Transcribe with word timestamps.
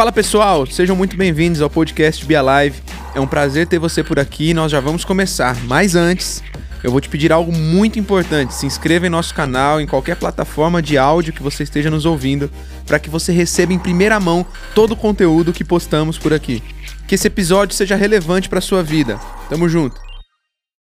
Fala 0.00 0.12
pessoal, 0.12 0.64
sejam 0.64 0.96
muito 0.96 1.14
bem-vindos 1.14 1.60
ao 1.60 1.68
podcast 1.68 2.24
Be 2.24 2.34
Alive. 2.34 2.82
É 3.14 3.20
um 3.20 3.26
prazer 3.26 3.66
ter 3.66 3.78
você 3.78 4.02
por 4.02 4.18
aqui 4.18 4.48
e 4.48 4.54
nós 4.54 4.72
já 4.72 4.80
vamos 4.80 5.04
começar. 5.04 5.54
Mas 5.64 5.94
antes, 5.94 6.42
eu 6.82 6.90
vou 6.90 7.02
te 7.02 7.08
pedir 7.10 7.30
algo 7.30 7.52
muito 7.52 7.98
importante. 7.98 8.54
Se 8.54 8.64
inscreva 8.64 9.06
em 9.06 9.10
nosso 9.10 9.34
canal, 9.34 9.78
em 9.78 9.86
qualquer 9.86 10.16
plataforma 10.16 10.80
de 10.80 10.96
áudio 10.96 11.34
que 11.34 11.42
você 11.42 11.64
esteja 11.64 11.90
nos 11.90 12.06
ouvindo, 12.06 12.50
para 12.86 12.98
que 12.98 13.10
você 13.10 13.30
receba 13.30 13.74
em 13.74 13.78
primeira 13.78 14.18
mão 14.18 14.46
todo 14.74 14.92
o 14.92 14.96
conteúdo 14.96 15.52
que 15.52 15.62
postamos 15.62 16.16
por 16.16 16.32
aqui. 16.32 16.62
Que 17.06 17.16
esse 17.16 17.26
episódio 17.26 17.76
seja 17.76 17.94
relevante 17.94 18.48
para 18.48 18.62
sua 18.62 18.82
vida. 18.82 19.20
Tamo 19.50 19.68
junto. 19.68 20.00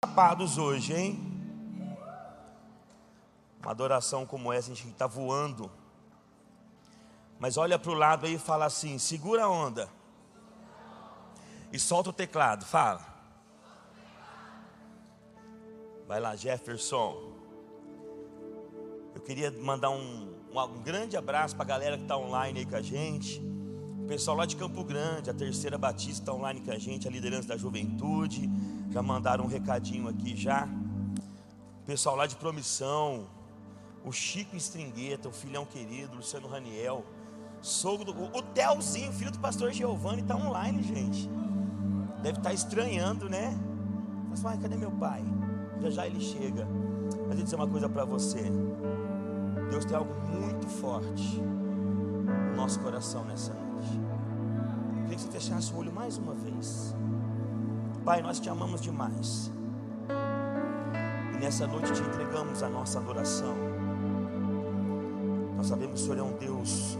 Chapados 0.04 0.58
hoje, 0.58 0.92
hein? 0.92 1.20
Uma 3.62 3.70
adoração 3.70 4.26
como 4.26 4.52
essa, 4.52 4.72
a 4.72 4.74
gente 4.74 4.88
está 4.88 5.06
voando. 5.06 5.70
Mas 7.38 7.56
olha 7.56 7.78
para 7.78 7.90
o 7.90 7.94
lado 7.94 8.26
aí 8.26 8.34
e 8.34 8.38
fala 8.38 8.64
assim: 8.64 8.98
segura 8.98 9.44
a 9.44 9.48
onda. 9.48 9.88
E 11.72 11.78
solta 11.78 12.10
o 12.10 12.12
teclado, 12.12 12.64
fala. 12.64 13.04
Vai 16.06 16.20
lá, 16.20 16.36
Jefferson. 16.36 17.32
Eu 19.14 19.20
queria 19.20 19.50
mandar 19.50 19.90
um, 19.90 20.34
um, 20.52 20.60
um 20.60 20.82
grande 20.82 21.16
abraço 21.16 21.56
para 21.56 21.64
a 21.64 21.68
galera 21.68 21.96
que 21.96 22.04
está 22.04 22.16
online 22.16 22.60
aí 22.60 22.66
com 22.66 22.76
a 22.76 22.82
gente. 22.82 23.40
O 24.04 24.06
pessoal 24.06 24.36
lá 24.36 24.44
de 24.44 24.54
Campo 24.54 24.84
Grande, 24.84 25.30
a 25.30 25.34
terceira 25.34 25.78
Batista 25.78 26.22
está 26.22 26.32
online 26.32 26.60
com 26.60 26.70
a 26.70 26.78
gente, 26.78 27.08
a 27.08 27.10
liderança 27.10 27.48
da 27.48 27.56
juventude. 27.56 28.50
Já 28.90 29.02
mandaram 29.02 29.44
um 29.44 29.48
recadinho 29.48 30.08
aqui 30.08 30.36
já. 30.36 30.68
O 31.82 31.86
pessoal 31.86 32.14
lá 32.14 32.26
de 32.26 32.36
Promissão, 32.36 33.26
o 34.04 34.12
Chico 34.12 34.56
Stringueta, 34.56 35.28
o 35.28 35.32
filhão 35.32 35.64
querido, 35.64 36.16
Luciano 36.16 36.46
Raniel, 36.46 37.04
sogro 37.64 38.12
do. 38.12 38.24
O 38.36 38.42
Telzinho, 38.42 39.10
filho 39.12 39.30
do 39.30 39.38
pastor 39.38 39.72
Giovanni, 39.72 40.20
está 40.20 40.36
online, 40.36 40.82
gente. 40.82 41.28
Deve 42.22 42.38
estar 42.38 42.50
tá 42.50 42.52
estranhando, 42.52 43.28
né? 43.28 43.58
Mas, 44.28 44.44
assim, 44.44 44.60
cadê 44.60 44.76
meu 44.76 44.90
pai? 44.92 45.24
Já 45.80 45.90
já 45.90 46.06
ele 46.06 46.20
chega. 46.20 46.66
Mas 46.66 47.30
eu 47.30 47.36
vou 47.36 47.44
dizer 47.44 47.56
uma 47.56 47.66
coisa 47.66 47.88
para 47.88 48.04
você. 48.04 48.42
Deus 49.70 49.84
tem 49.86 49.96
algo 49.96 50.14
muito 50.30 50.68
forte 50.68 51.40
no 51.40 52.54
nosso 52.54 52.78
coração 52.80 53.24
nessa 53.24 53.54
noite. 53.54 54.00
Eu 54.96 55.02
queria 55.02 55.16
que 55.16 55.22
você 55.22 55.30
fechasse 55.30 55.72
o 55.72 55.78
olho 55.78 55.92
mais 55.92 56.18
uma 56.18 56.34
vez. 56.34 56.94
Pai, 58.04 58.20
nós 58.20 58.38
te 58.38 58.50
amamos 58.50 58.82
demais. 58.82 59.50
E 61.34 61.38
nessa 61.38 61.66
noite 61.66 61.92
te 61.92 62.02
entregamos 62.02 62.62
a 62.62 62.68
nossa 62.68 62.98
adoração. 62.98 63.54
Nós 65.56 65.66
sabemos 65.66 65.94
que 65.94 66.00
o 66.02 66.14
Senhor 66.14 66.18
é 66.18 66.22
um 66.22 66.36
Deus 66.36 66.98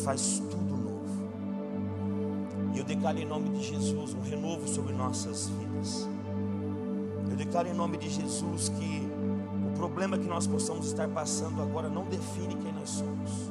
faz 0.00 0.42
tudo 0.50 0.76
novo. 0.76 1.30
E 2.74 2.78
eu 2.78 2.84
declaro 2.84 3.18
em 3.18 3.26
nome 3.26 3.50
de 3.50 3.62
Jesus 3.62 4.14
um 4.14 4.20
renovo 4.20 4.66
sobre 4.66 4.92
nossas 4.92 5.48
vidas. 5.48 6.08
Eu 7.30 7.36
declaro 7.36 7.68
em 7.68 7.74
nome 7.74 7.96
de 7.98 8.08
Jesus 8.08 8.68
que 8.70 9.08
o 9.66 9.76
problema 9.76 10.18
que 10.18 10.26
nós 10.26 10.46
possamos 10.46 10.86
estar 10.86 11.08
passando 11.08 11.62
agora 11.62 11.88
não 11.88 12.04
define 12.04 12.56
quem 12.56 12.72
nós 12.72 12.90
somos. 12.90 13.50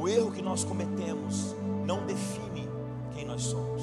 O 0.00 0.08
erro 0.08 0.32
que 0.32 0.42
nós 0.42 0.64
cometemos 0.64 1.54
não 1.86 2.04
define 2.04 2.68
quem 3.14 3.24
nós 3.24 3.42
somos. 3.42 3.82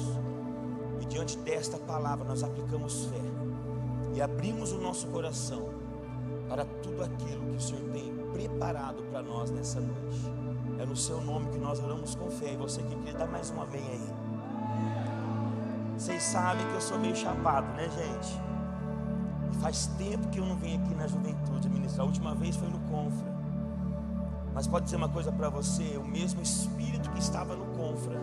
E 1.00 1.06
diante 1.06 1.36
desta 1.38 1.78
palavra 1.78 2.24
nós 2.24 2.42
aplicamos 2.42 3.06
fé 3.06 3.22
e 4.14 4.20
abrimos 4.20 4.72
o 4.72 4.78
nosso 4.78 5.06
coração 5.08 5.70
para 6.48 6.64
tudo 6.64 7.02
aquilo 7.02 7.46
que 7.46 7.56
o 7.56 7.60
Senhor 7.60 7.82
tem 7.92 8.12
preparado 8.32 9.02
para 9.04 9.22
nós 9.22 9.50
nessa 9.50 9.80
noite. 9.80 10.41
É 10.82 10.84
no 10.84 10.96
seu 10.96 11.20
nome 11.20 11.48
que 11.52 11.58
nós 11.58 11.78
oramos 11.78 12.16
com 12.16 12.28
fé. 12.28 12.54
E 12.54 12.56
você 12.56 12.82
que 12.82 12.96
quer 12.96 13.14
dar 13.14 13.28
mais 13.28 13.52
um 13.52 13.62
amém 13.62 13.84
aí. 13.88 14.08
Vocês 15.96 16.20
sabem 16.24 16.66
que 16.66 16.74
eu 16.74 16.80
sou 16.80 16.98
meio 16.98 17.14
chapado, 17.14 17.68
né, 17.76 17.88
gente? 17.88 18.36
Faz 19.60 19.86
tempo 19.96 20.26
que 20.30 20.40
eu 20.40 20.44
não 20.44 20.56
venho 20.56 20.82
aqui 20.84 20.92
na 20.96 21.06
juventude 21.06 21.68
ministrar. 21.68 22.04
A 22.04 22.08
última 22.08 22.34
vez 22.34 22.56
foi 22.56 22.66
no 22.66 22.80
Confra. 22.90 23.32
Mas 24.52 24.66
pode 24.66 24.86
dizer 24.86 24.96
uma 24.96 25.08
coisa 25.08 25.30
para 25.30 25.48
você: 25.48 25.96
o 25.98 26.04
mesmo 26.04 26.42
Espírito 26.42 27.08
que 27.12 27.20
estava 27.20 27.54
no 27.54 27.66
Confra 27.76 28.20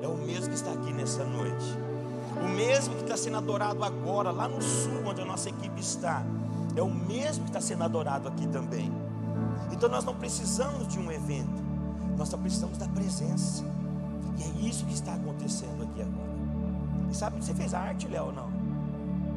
é 0.00 0.08
o 0.08 0.16
mesmo 0.16 0.48
que 0.48 0.54
está 0.54 0.72
aqui 0.72 0.90
nessa 0.94 1.24
noite. 1.24 1.76
O 2.42 2.48
mesmo 2.48 2.94
que 2.94 3.02
está 3.02 3.18
sendo 3.18 3.36
adorado 3.36 3.84
agora, 3.84 4.30
lá 4.30 4.48
no 4.48 4.62
sul, 4.62 5.02
onde 5.04 5.20
a 5.20 5.26
nossa 5.26 5.50
equipe 5.50 5.78
está, 5.78 6.24
é 6.74 6.80
o 6.80 6.88
mesmo 6.88 7.44
que 7.44 7.50
está 7.50 7.60
sendo 7.60 7.84
adorado 7.84 8.28
aqui 8.28 8.48
também. 8.48 8.90
Então 9.70 9.90
nós 9.90 10.06
não 10.06 10.14
precisamos 10.14 10.88
de 10.88 10.98
um 10.98 11.12
evento, 11.12 11.67
nós 12.18 12.28
só 12.28 12.36
precisamos 12.36 12.76
da 12.76 12.88
presença. 12.88 13.64
E 14.36 14.42
é 14.42 14.68
isso 14.68 14.84
que 14.84 14.92
está 14.92 15.14
acontecendo 15.14 15.84
aqui 15.84 16.02
agora. 16.02 16.28
E 17.10 17.14
sabe, 17.14 17.42
você 17.42 17.54
fez 17.54 17.72
a 17.72 17.80
arte, 17.80 18.08
Léo, 18.08 18.26
ou 18.26 18.32
não? 18.32 18.50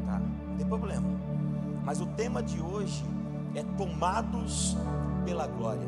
Tá, 0.06 0.19
não 0.19 0.58
tem 0.58 0.66
problema. 0.66 1.08
Mas 1.86 2.02
o 2.02 2.08
tema 2.08 2.41
de 2.41 2.59
hoje 2.59 3.06
é 3.56 3.64
tomados 3.78 4.75
pela 5.24 5.47
glória. 5.47 5.88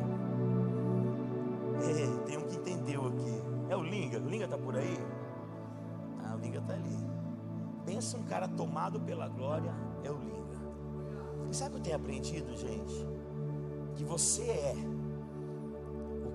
É, 1.82 2.26
tem 2.26 2.38
um 2.38 2.44
que 2.44 2.56
entendeu 2.58 3.08
aqui. 3.08 3.42
É 3.70 3.76
o 3.76 3.84
Linga. 3.84 4.20
O 4.20 4.30
Linga 4.30 4.46
está 4.46 4.58
por 4.58 4.76
aí? 4.76 4.98
Ah, 6.24 6.36
o 6.36 6.38
Linga 6.38 6.60
está 6.60 6.74
ali. 6.74 6.98
Pensa 7.86 8.18
um 8.18 8.24
cara 8.24 8.48
tomado 8.48 9.00
pela 9.02 9.28
glória, 9.28 9.74
é 10.04 10.12
o 10.12 10.18
Linga. 10.18 10.62
E 11.50 11.56
sabe 11.56 11.72
o 11.72 11.74
que 11.74 11.78
eu 11.80 11.84
tenho 11.84 11.96
aprendido, 11.98 12.56
gente? 12.56 13.08
Que 13.96 14.04
você 14.04 14.44
é 14.44 14.76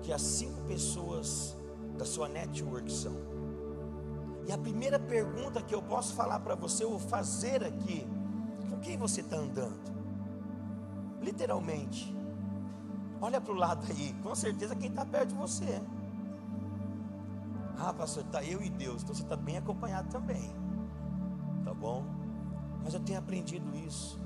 que 0.01 0.11
as 0.11 0.21
cinco 0.21 0.61
pessoas 0.61 1.57
da 1.97 2.05
sua 2.05 2.27
network 2.27 2.91
são. 2.91 3.13
E 4.47 4.51
a 4.51 4.57
primeira 4.57 4.99
pergunta 4.99 5.61
que 5.61 5.75
eu 5.75 5.81
posso 5.81 6.13
falar 6.13 6.39
para 6.39 6.55
você, 6.55 6.83
ou 6.83 6.97
fazer 6.97 7.63
aqui, 7.63 8.07
com 8.69 8.79
quem 8.79 8.97
você 8.97 9.21
está 9.21 9.37
andando? 9.37 9.79
Literalmente. 11.21 12.15
Olha 13.21 13.39
para 13.41 13.53
o 13.53 13.55
lado 13.55 13.85
aí, 13.89 14.13
com 14.23 14.33
certeza 14.33 14.75
quem 14.75 14.89
está 14.89 15.05
perto 15.05 15.29
de 15.29 15.35
você. 15.35 15.81
Ah, 17.77 17.93
pastor, 17.93 18.23
está 18.23 18.43
eu 18.43 18.61
e 18.61 18.69
Deus, 18.69 19.03
então 19.03 19.13
você 19.13 19.23
está 19.23 19.35
bem 19.35 19.57
acompanhado 19.57 20.09
também. 20.09 20.49
Tá 21.63 21.73
bom? 21.73 22.03
Mas 22.83 22.93
eu 22.93 22.99
tenho 23.01 23.19
aprendido 23.19 23.75
isso 23.75 24.19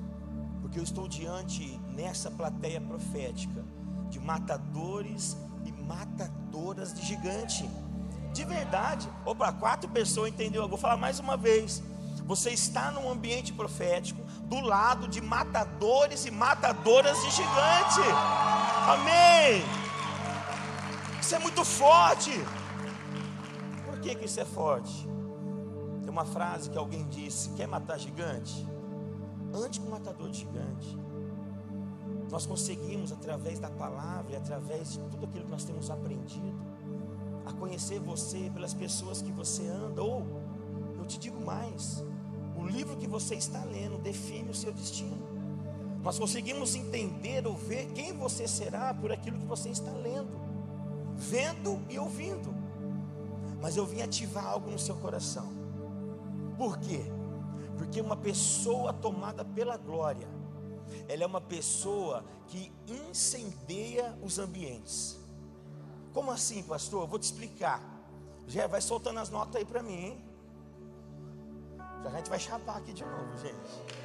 porque 0.63 0.79
eu 0.79 0.84
estou 0.84 1.09
diante 1.09 1.78
nessa 1.90 2.31
plateia 2.31 2.79
profética 2.79 3.66
de 4.09 4.17
matadores 4.17 5.38
e 5.66 5.72
matadoras 5.72 6.94
de 6.94 7.06
gigante. 7.06 7.69
De 8.34 8.44
verdade, 8.46 9.09
opa, 9.25 9.51
quatro 9.53 9.90
pessoas 9.90 10.29
entendeu? 10.29 10.63
Eu 10.63 10.69
vou 10.69 10.78
falar 10.78 10.97
mais 10.97 11.19
uma 11.19 11.38
vez. 11.38 11.81
Você 12.25 12.51
está 12.51 12.90
num 12.91 13.09
ambiente 13.09 13.51
profético 13.51 14.22
do 14.46 14.59
lado 14.59 15.07
de 15.07 15.22
matadores 15.22 16.25
e 16.25 16.31
matadoras 16.31 17.22
de 17.22 17.29
gigante. 17.31 18.02
Amém. 18.88 19.63
Isso 21.22 21.35
é 21.35 21.40
muito 21.40 21.63
forte. 21.63 22.31
Por 23.85 24.00
que, 24.00 24.16
que 24.16 24.25
isso 24.25 24.40
é 24.40 24.46
forte? 24.46 25.07
Tem 26.02 26.09
uma 26.09 26.25
frase 26.25 26.69
que 26.69 26.78
alguém 26.78 27.07
disse: 27.07 27.50
quer 27.52 27.68
matar 27.68 27.97
gigante? 27.97 28.66
ande 29.53 29.79
com 29.79 29.88
o 29.88 29.91
matador 29.91 30.29
de 30.29 30.40
gigante. 30.40 30.97
Nós 32.33 32.47
conseguimos, 32.47 33.11
através 33.11 33.59
da 33.59 33.69
palavra 33.69 34.33
e 34.33 34.35
através 34.35 34.94
de 34.94 34.99
tudo 35.01 35.23
aquilo 35.23 35.45
que 35.45 35.51
nós 35.51 35.66
temos 35.66 35.91
aprendido, 35.91 36.59
a 37.45 37.53
conhecer 37.53 37.99
você 37.99 38.49
pelas 38.51 38.73
pessoas 38.73 39.21
que 39.21 39.31
você 39.31 39.67
anda, 39.67 40.01
ou 40.01 40.25
eu 40.97 41.05
te 41.05 41.19
digo 41.19 41.39
mais, 41.45 42.03
o 42.57 42.66
livro 42.66 42.97
que 42.97 43.05
você 43.05 43.35
está 43.35 43.63
lendo 43.63 44.01
define 44.01 44.49
o 44.49 44.53
seu 44.55 44.73
destino. 44.73 45.16
Nós 46.01 46.17
conseguimos 46.17 46.73
entender 46.73 47.45
ou 47.45 47.55
ver 47.55 47.85
quem 47.93 48.13
você 48.13 48.47
será 48.47 48.95
por 48.95 49.11
aquilo 49.11 49.38
que 49.38 49.45
você 49.45 49.69
está 49.69 49.91
lendo, 49.91 50.35
vendo 51.16 51.79
e 51.88 51.99
ouvindo. 51.99 52.51
Mas 53.61 53.78
eu 53.78 53.85
vim 53.85 54.02
ativar 54.02 54.47
algo 54.47 54.72
no 54.72 54.79
seu 54.79 54.96
coração. 54.96 55.53
Por 56.58 56.79
quê? 56.79 57.03
Porque 57.78 58.02
uma 58.02 58.16
pessoa 58.16 58.91
tomada 58.91 59.46
pela 59.46 59.78
glória, 59.78 60.28
ela 61.08 61.23
é 61.23 61.26
uma 61.26 61.41
pessoa 61.41 62.23
que 62.47 62.72
incendeia 62.88 64.17
os 64.22 64.40
ambientes. 64.40 65.20
Como 66.14 66.32
assim, 66.32 66.64
pastor? 66.64 67.03
Eu 67.03 67.08
vou 67.08 67.20
te 67.20 67.23
explicar. 67.23 67.82
Já 68.47 68.67
vai 68.67 68.82
soltando 68.82 69.20
as 69.20 69.29
notas 69.29 69.55
aí 69.55 69.66
para 69.66 69.82
mim, 69.82 69.94
hein? 69.94 70.26
Já 72.03 72.09
a 72.09 72.17
gente 72.17 72.29
vai 72.29 72.40
chapar 72.40 72.78
aqui 72.78 72.94
de 72.94 73.03
novo, 73.05 73.38
gente. 73.38 74.03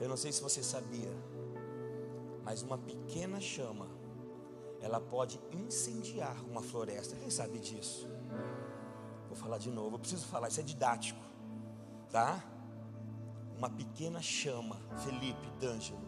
Eu 0.00 0.08
não 0.08 0.16
sei 0.16 0.30
se 0.30 0.42
você 0.42 0.62
sabia, 0.62 1.10
mas 2.44 2.62
uma 2.62 2.78
pequena 2.78 3.40
chama, 3.40 3.88
ela 4.80 5.00
pode 5.00 5.40
incendiar 5.50 6.36
uma 6.44 6.62
floresta. 6.62 7.16
Quem 7.16 7.30
sabe 7.30 7.58
disso? 7.58 8.08
Vou 9.26 9.36
falar 9.36 9.58
de 9.58 9.70
novo, 9.70 9.96
eu 9.96 9.98
preciso 9.98 10.26
falar, 10.26 10.48
isso 10.48 10.60
é 10.60 10.62
didático 10.62 11.28
tá? 12.10 12.42
Uma 13.58 13.68
pequena 13.68 14.22
chama, 14.22 14.76
Felipe 15.04 15.50
D'Angelo, 15.58 15.98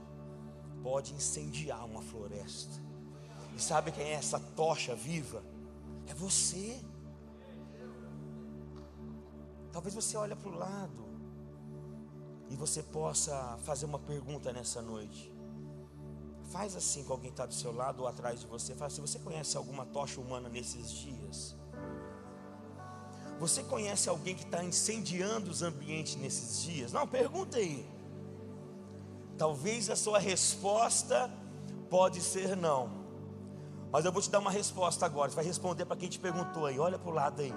pode 0.85 1.13
incendiar 1.13 1.85
uma 1.85 2.01
floresta. 2.01 2.81
E 3.57 3.61
sabe 3.61 3.91
quem 3.91 4.05
é 4.05 4.13
essa 4.13 4.39
tocha 4.39 4.95
viva? 4.95 5.43
É 6.07 6.15
você. 6.15 6.81
Talvez 9.73 9.93
você 9.97 10.17
olhe 10.17 10.37
para 10.37 10.49
o 10.49 10.55
lado 10.55 11.05
e 12.49 12.55
você 12.55 12.85
possa 12.85 13.59
fazer 13.65 13.87
uma 13.87 13.99
pergunta 13.99 14.53
nessa 14.53 14.81
noite. 14.81 15.35
Faz 16.51 16.77
assim 16.77 17.03
com 17.03 17.13
alguém 17.15 17.31
que 17.31 17.35
está 17.35 17.47
do 17.47 17.55
seu 17.55 17.75
lado 17.75 18.03
ou 18.03 18.07
atrás 18.07 18.41
de 18.41 18.47
você. 18.47 18.75
Fala 18.77 18.87
assim: 18.87 19.01
você 19.01 19.19
conhece 19.19 19.57
alguma 19.57 19.85
tocha 19.85 20.21
humana 20.21 20.49
nesses 20.49 20.89
dias? 20.89 21.57
Você 23.41 23.63
conhece 23.63 24.07
alguém 24.11 24.35
que 24.35 24.45
está 24.45 24.63
incendiando 24.63 25.51
os 25.51 25.63
ambientes 25.63 26.15
nesses 26.15 26.63
dias? 26.63 26.93
Não, 26.93 27.09
pergunta 27.09 27.57
aí. 27.57 27.89
Talvez 29.39 29.89
a 29.89 29.97
sua 29.97 30.19
resposta 30.19 31.31
pode 31.89 32.21
ser 32.21 32.55
não. 32.55 32.91
Mas 33.91 34.05
eu 34.05 34.13
vou 34.13 34.21
te 34.21 34.29
dar 34.29 34.41
uma 34.41 34.51
resposta 34.51 35.07
agora. 35.07 35.31
Você 35.31 35.37
vai 35.37 35.45
responder 35.47 35.87
para 35.87 35.97
quem 35.97 36.11
te 36.11 36.19
perguntou 36.19 36.67
aí. 36.67 36.79
Olha 36.79 36.99
para 36.99 37.11
o 37.11 37.15
lado 37.15 37.41
aí. 37.41 37.55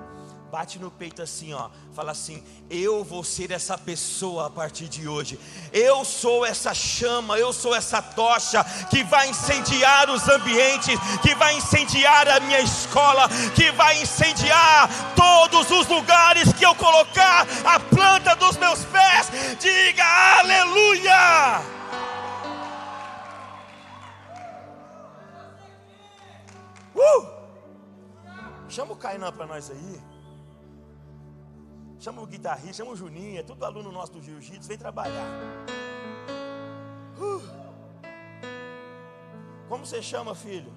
Bate 0.54 0.78
no 0.78 0.92
peito 0.92 1.20
assim, 1.20 1.52
ó. 1.52 1.72
Fala 1.96 2.12
assim: 2.12 2.44
Eu 2.70 3.04
vou 3.04 3.24
ser 3.24 3.50
essa 3.50 3.76
pessoa 3.76 4.46
a 4.46 4.50
partir 4.52 4.88
de 4.88 5.08
hoje. 5.08 5.40
Eu 5.72 6.06
sou 6.06 6.46
essa 6.46 6.76
chama, 6.76 7.40
eu 7.40 7.52
sou 7.52 7.76
essa 7.76 8.04
tocha 8.04 8.64
que 8.88 9.04
vai 9.04 9.28
incendiar 9.30 10.12
os 10.12 10.30
ambientes, 10.30 10.96
que 11.24 11.34
vai 11.34 11.58
incendiar 11.58 12.28
a 12.30 12.40
minha 12.40 12.60
escola, 12.60 13.28
que 13.56 13.72
vai 13.72 14.00
incendiar 14.00 14.88
todos 15.16 15.72
os 15.72 15.88
lugares 15.88 16.54
que 16.54 16.64
eu 16.64 16.76
colocar 16.76 17.48
a 17.66 17.80
planta 17.80 18.36
dos 18.36 18.56
meus 18.58 18.86
pés. 18.86 19.32
Diga 19.60 20.06
aleluia! 20.38 21.62
Uh! 26.96 27.28
Chama 28.70 28.94
o 28.94 28.96
Kainan 28.96 29.32
para 29.32 29.48
nós 29.48 29.72
aí. 29.72 30.13
Chama 32.04 32.22
o 32.22 32.28
guitarrista, 32.28 32.74
chama 32.74 32.92
o 32.92 32.98
Juninho, 32.98 33.40
é 33.40 33.44
tudo 33.44 33.64
aluno 33.64 33.90
nosso 33.90 34.12
do 34.12 34.22
Jiu-Jitsu, 34.22 34.68
vem 34.68 34.78
trabalhar. 34.78 35.26
Uh! 37.18 37.42
Como 39.70 39.86
você 39.86 40.02
chama, 40.02 40.36
filho? 40.36 40.74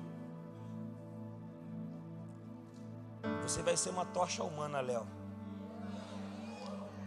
Você 3.42 3.60
vai 3.60 3.76
ser 3.76 3.90
uma 3.90 4.04
tocha 4.06 4.44
humana, 4.44 4.80
Léo. 4.80 5.04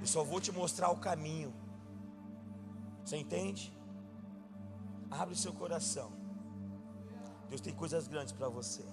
E 0.01 0.07
só 0.07 0.21
vou 0.21 0.42
te 0.42 0.51
mostrar 0.51 0.89
o 0.89 0.98
caminho. 0.98 1.54
Você 3.06 3.16
entende? 3.16 3.74
Abre 5.10 5.33
seu 5.33 5.54
coração. 5.54 6.12
Deus 7.48 7.62
tem 7.62 7.74
coisas 7.74 8.06
grandes 8.06 8.33
para 8.33 8.50
você. 8.50 8.83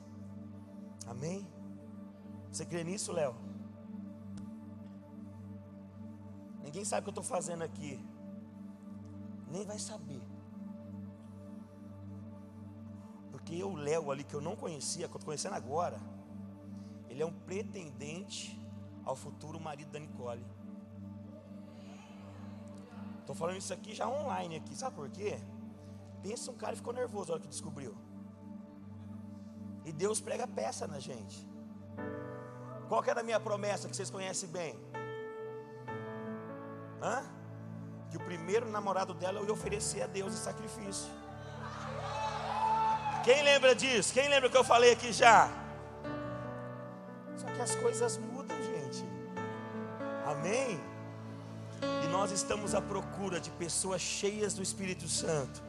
Amém? 1.05 1.45
Você 2.53 2.65
crê 2.65 2.85
nisso, 2.85 3.11
Léo? 3.13 3.46
Ninguém 6.67 6.85
sabe 6.85 7.01
o 7.01 7.05
que 7.05 7.11
eu 7.11 7.23
estou 7.23 7.37
fazendo 7.37 7.63
aqui. 7.63 8.05
Nem 9.49 9.65
vai 9.65 9.79
saber. 9.79 10.21
Porque 13.31 13.63
o 13.63 13.77
Léo 13.77 14.11
ali 14.11 14.25
que 14.25 14.35
eu 14.35 14.41
não 14.41 14.57
conhecia, 14.57 15.07
que 15.07 15.15
eu 15.15 15.19
estou 15.19 15.27
conhecendo 15.27 15.55
agora, 15.55 16.01
ele 17.09 17.23
é 17.23 17.27
um 17.27 17.33
pretendente 17.33 18.61
ao 19.05 19.15
futuro 19.15 19.61
marido 19.61 19.93
da 19.93 20.01
Nicole. 20.01 20.45
Estou 23.21 23.37
falando 23.37 23.59
isso 23.59 23.73
aqui 23.73 23.95
já 23.95 24.09
online 24.09 24.57
aqui, 24.57 24.75
sabe 24.75 24.97
por 24.97 25.09
quê? 25.09 25.39
Pensa 26.21 26.51
um 26.51 26.57
cara 26.57 26.75
ficou 26.75 26.93
nervoso 26.93 27.29
na 27.29 27.35
hora 27.35 27.43
que 27.43 27.49
descobriu. 27.49 27.97
E 29.85 29.93
Deus 29.93 30.21
prega 30.21 30.49
peça 30.49 30.89
na 30.89 30.99
gente. 30.99 31.49
Qual 32.89 33.01
que 33.05 33.11
era 33.11 33.21
a 33.21 33.23
minha 33.23 33.39
promessa 33.39 33.89
que 33.89 33.95
vocês 33.95 34.11
conhecem 34.11 34.49
bem? 34.49 34.77
Hã? 37.07 37.23
Que 38.11 38.17
o 38.17 38.21
primeiro 38.21 38.69
namorado 38.69 39.15
dela 39.15 39.39
eu 39.39 39.47
ia 39.47 39.53
oferecer 39.53 40.03
a 40.03 40.07
Deus 40.09 40.33
em 40.35 40.37
sacrifício. 40.37 41.09
Quem 43.25 43.43
lembra 43.43 43.75
disso? 43.75 44.13
Quem 44.13 44.29
lembra 44.29 44.51
que 44.51 44.57
eu 44.57 44.65
falei 44.65 44.93
aqui 44.93 45.13
já? 45.13 45.49
Só 47.37 47.47
que 47.47 47.61
as 47.61 47.75
coisas 47.77 48.17
mudam, 48.17 48.57
gente. 48.57 49.05
Amém? 50.27 50.81
E 52.05 52.09
nós 52.09 52.33
estamos 52.33 52.75
à 52.75 52.81
procura 52.81 53.39
de 53.39 53.51
pessoas 53.51 54.01
cheias 54.01 54.55
do 54.55 54.63
Espírito 54.63 55.07
Santo 55.09 55.63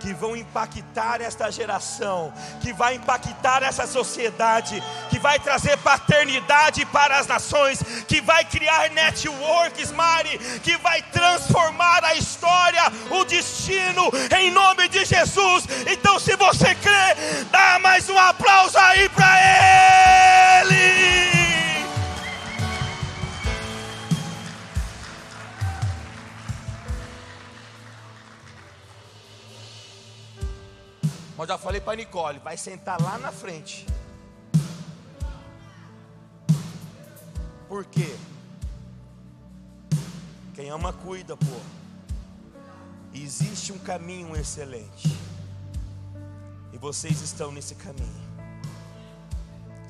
que 0.00 0.12
vão 0.12 0.36
impactar 0.36 1.20
esta 1.20 1.50
geração, 1.50 2.32
que 2.60 2.72
vai 2.72 2.94
impactar 2.94 3.62
essa 3.62 3.86
sociedade, 3.86 4.82
que 5.10 5.18
vai 5.18 5.38
trazer 5.38 5.78
paternidade 5.78 6.84
para 6.86 7.18
as 7.18 7.26
nações, 7.26 7.82
que 8.06 8.20
vai 8.20 8.44
criar 8.44 8.90
networks, 8.90 9.90
Mari, 9.92 10.38
que 10.62 10.76
vai 10.78 11.00
transformar 11.02 12.04
a 12.04 12.14
história, 12.14 12.82
o 13.10 13.24
destino, 13.24 14.10
em 14.38 14.50
nome 14.50 14.88
de 14.88 15.04
Jesus. 15.04 15.64
Então, 15.90 16.18
se 16.18 16.36
você 16.36 16.74
crê, 16.74 17.44
dá 17.50 17.78
mais 17.78 18.08
um 18.08 18.18
aplauso 18.18 18.78
aí 18.78 19.08
para 19.08 19.38
Ele. 19.40 20.23
Mas 31.44 31.48
já 31.50 31.58
falei 31.58 31.78
para 31.78 31.94
Nicole, 31.94 32.38
vai 32.38 32.56
sentar 32.56 32.98
lá 33.02 33.18
na 33.18 33.30
frente. 33.30 33.84
Por 37.68 37.84
quê? 37.84 38.16
Quem 40.54 40.70
ama 40.70 40.90
cuida, 40.90 41.36
pô. 41.36 41.60
existe 43.12 43.74
um 43.74 43.78
caminho 43.78 44.34
excelente. 44.34 45.14
E 46.72 46.78
vocês 46.78 47.20
estão 47.20 47.52
nesse 47.52 47.74
caminho. 47.74 48.24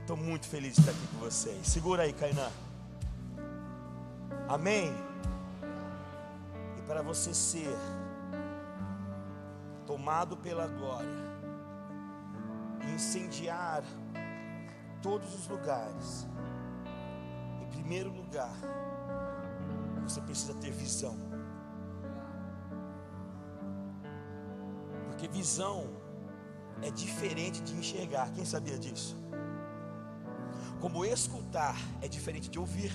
Estou 0.01 0.17
muito 0.17 0.49
feliz 0.49 0.75
de 0.75 0.81
estar 0.81 0.91
aqui 0.91 1.06
com 1.06 1.19
vocês. 1.19 1.69
Segura 1.69 2.03
aí, 2.03 2.12
Kainan. 2.12 2.51
Amém. 4.49 4.93
E 6.79 6.83
para 6.83 7.01
você 7.01 7.33
ser 7.33 7.79
tomado 9.87 10.37
pela 10.37 10.67
glória, 10.67 11.34
incendiar 12.94 13.82
todos 15.02 15.35
os 15.35 15.49
lugares. 15.49 16.27
Em 17.63 17.67
primeiro 17.67 18.10
lugar, 18.10 18.55
você 20.03 20.20
precisa 20.20 20.55
ter 20.55 20.70
visão. 20.70 21.17
Porque 25.06 25.29
visão 25.29 25.89
é 26.82 26.91
diferente 26.91 27.63
de 27.63 27.74
enxergar. 27.74 28.31
Quem 28.32 28.44
sabia 28.44 28.79
disso? 28.79 29.17
Como 30.81 31.05
escutar 31.05 31.77
é 32.01 32.08
diferente 32.08 32.48
de 32.48 32.58
ouvir. 32.58 32.93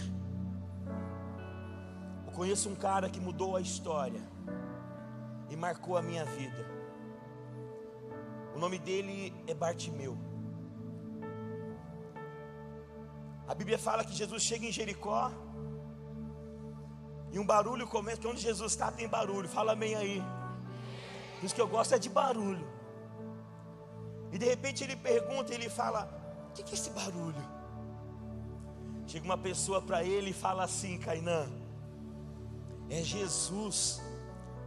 Eu 2.25 2.31
conheço 2.31 2.69
um 2.69 2.75
cara 2.75 3.09
que 3.09 3.19
mudou 3.19 3.55
a 3.55 3.61
história 3.61 4.21
e 5.49 5.55
marcou 5.55 5.97
a 5.97 6.01
minha 6.01 6.23
vida. 6.25 6.78
O 8.59 8.61
nome 8.61 8.77
dele 8.77 9.33
é 9.47 9.53
Bartimeu. 9.53 10.17
A 13.47 13.55
Bíblia 13.55 13.79
fala 13.79 14.03
que 14.03 14.13
Jesus 14.13 14.43
chega 14.43 14.65
em 14.65 14.71
Jericó 14.77 15.31
e 17.31 17.39
um 17.39 17.45
barulho 17.45 17.87
começa. 17.87 18.27
Onde 18.27 18.41
Jesus 18.41 18.73
está 18.73 18.91
tem 18.91 19.07
barulho. 19.07 19.47
Fala 19.47 19.71
amém 19.71 19.95
aí. 19.95 20.21
Por 21.37 21.45
isso 21.45 21.55
que 21.55 21.61
eu 21.61 21.69
gosto 21.69 21.95
é 21.95 21.99
de 21.99 22.09
barulho. 22.09 22.67
E 24.33 24.37
de 24.37 24.43
repente 24.43 24.83
ele 24.83 24.97
pergunta, 24.97 25.53
ele 25.53 25.69
fala: 25.69 26.01
O 26.49 26.51
que 26.51 26.69
é 26.69 26.73
esse 26.73 26.89
barulho? 26.89 27.45
Chega 29.07 29.23
uma 29.23 29.37
pessoa 29.37 29.81
para 29.81 30.03
ele 30.03 30.31
e 30.31 30.33
fala 30.33 30.65
assim: 30.65 30.97
Cainã, 30.97 31.49
é 32.89 33.01
Jesus, 33.01 34.01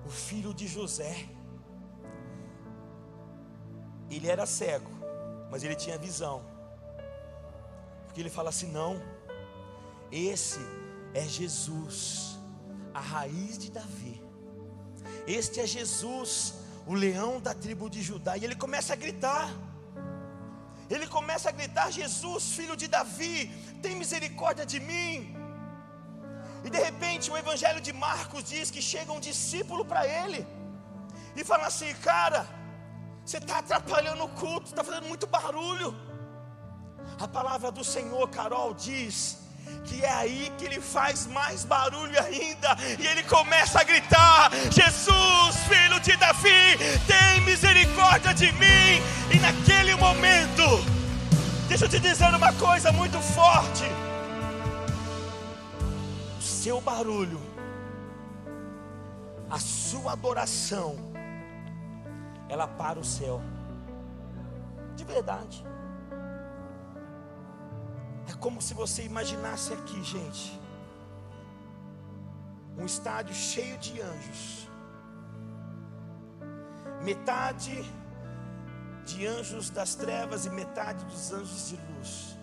o 0.06 0.08
filho 0.08 0.54
de 0.54 0.66
José. 0.66 1.28
Ele 4.16 4.28
era 4.28 4.44
cego, 4.44 4.90
mas 5.50 5.62
ele 5.64 5.74
tinha 5.74 5.96
visão. 5.96 6.42
Porque 8.04 8.20
ele 8.20 8.30
fala 8.38 8.50
assim: 8.50 8.70
não, 8.78 9.00
esse 10.10 10.60
é 11.14 11.24
Jesus, 11.38 12.38
a 12.92 13.00
raiz 13.00 13.56
de 13.58 13.70
Davi. 13.70 14.22
Este 15.26 15.60
é 15.60 15.66
Jesus, 15.66 16.54
o 16.86 16.94
leão 16.94 17.40
da 17.40 17.54
tribo 17.54 17.88
de 17.88 18.02
Judá. 18.02 18.36
E 18.36 18.44
ele 18.44 18.54
começa 18.54 18.92
a 18.92 18.96
gritar. 18.96 19.48
Ele 20.90 21.06
começa 21.06 21.48
a 21.48 21.52
gritar: 21.52 21.90
Jesus, 21.90 22.52
filho 22.52 22.76
de 22.76 22.88
Davi, 22.88 23.36
tem 23.80 23.96
misericórdia 23.96 24.66
de 24.66 24.78
mim. 24.80 25.34
E 26.64 26.70
de 26.70 26.78
repente 26.78 27.30
o 27.30 27.36
Evangelho 27.36 27.80
de 27.80 27.92
Marcos 27.92 28.44
diz 28.44 28.70
que 28.70 28.82
chega 28.82 29.10
um 29.10 29.20
discípulo 29.20 29.84
para 29.84 30.06
ele 30.06 30.46
e 31.34 31.42
fala 31.42 31.66
assim: 31.66 31.94
Cara, 32.10 32.46
Você 33.24 33.38
está 33.38 33.58
atrapalhando 33.58 34.24
o 34.24 34.28
culto, 34.28 34.66
está 34.66 34.82
fazendo 34.82 35.06
muito 35.06 35.26
barulho. 35.26 35.94
A 37.20 37.28
palavra 37.28 37.70
do 37.70 37.84
Senhor, 37.84 38.28
Carol, 38.28 38.74
diz 38.74 39.38
que 39.84 40.04
é 40.04 40.12
aí 40.12 40.52
que 40.58 40.64
ele 40.64 40.80
faz 40.80 41.26
mais 41.26 41.64
barulho 41.64 42.18
ainda, 42.20 42.76
e 42.98 43.06
ele 43.06 43.22
começa 43.22 43.80
a 43.80 43.84
gritar: 43.84 44.50
Jesus, 44.70 45.56
filho 45.68 46.00
de 46.00 46.16
Davi, 46.16 46.76
tem 47.06 47.40
misericórdia 47.44 48.34
de 48.34 48.52
mim. 48.52 49.00
E 49.32 49.38
naquele 49.38 49.94
momento, 49.94 50.62
deixa 51.68 51.84
eu 51.84 51.88
te 51.88 52.00
dizer 52.00 52.34
uma 52.34 52.52
coisa 52.54 52.90
muito 52.90 53.20
forte: 53.20 53.84
o 56.38 56.42
seu 56.42 56.80
barulho, 56.80 57.40
a 59.48 59.58
sua 59.60 60.12
adoração, 60.12 61.11
ela 62.48 62.66
para 62.66 62.98
o 62.98 63.04
céu, 63.04 63.40
de 64.94 65.04
verdade. 65.04 65.64
É 68.28 68.34
como 68.34 68.60
se 68.62 68.74
você 68.74 69.04
imaginasse 69.04 69.72
aqui, 69.72 70.02
gente, 70.02 70.60
um 72.76 72.86
estádio 72.86 73.34
cheio 73.34 73.76
de 73.78 74.00
anjos, 74.00 74.68
metade 77.02 77.84
de 79.04 79.26
anjos 79.26 79.70
das 79.70 79.94
trevas 79.94 80.46
e 80.46 80.50
metade 80.50 81.04
dos 81.04 81.32
anjos 81.32 81.68
de 81.68 81.76
luz. 81.76 82.36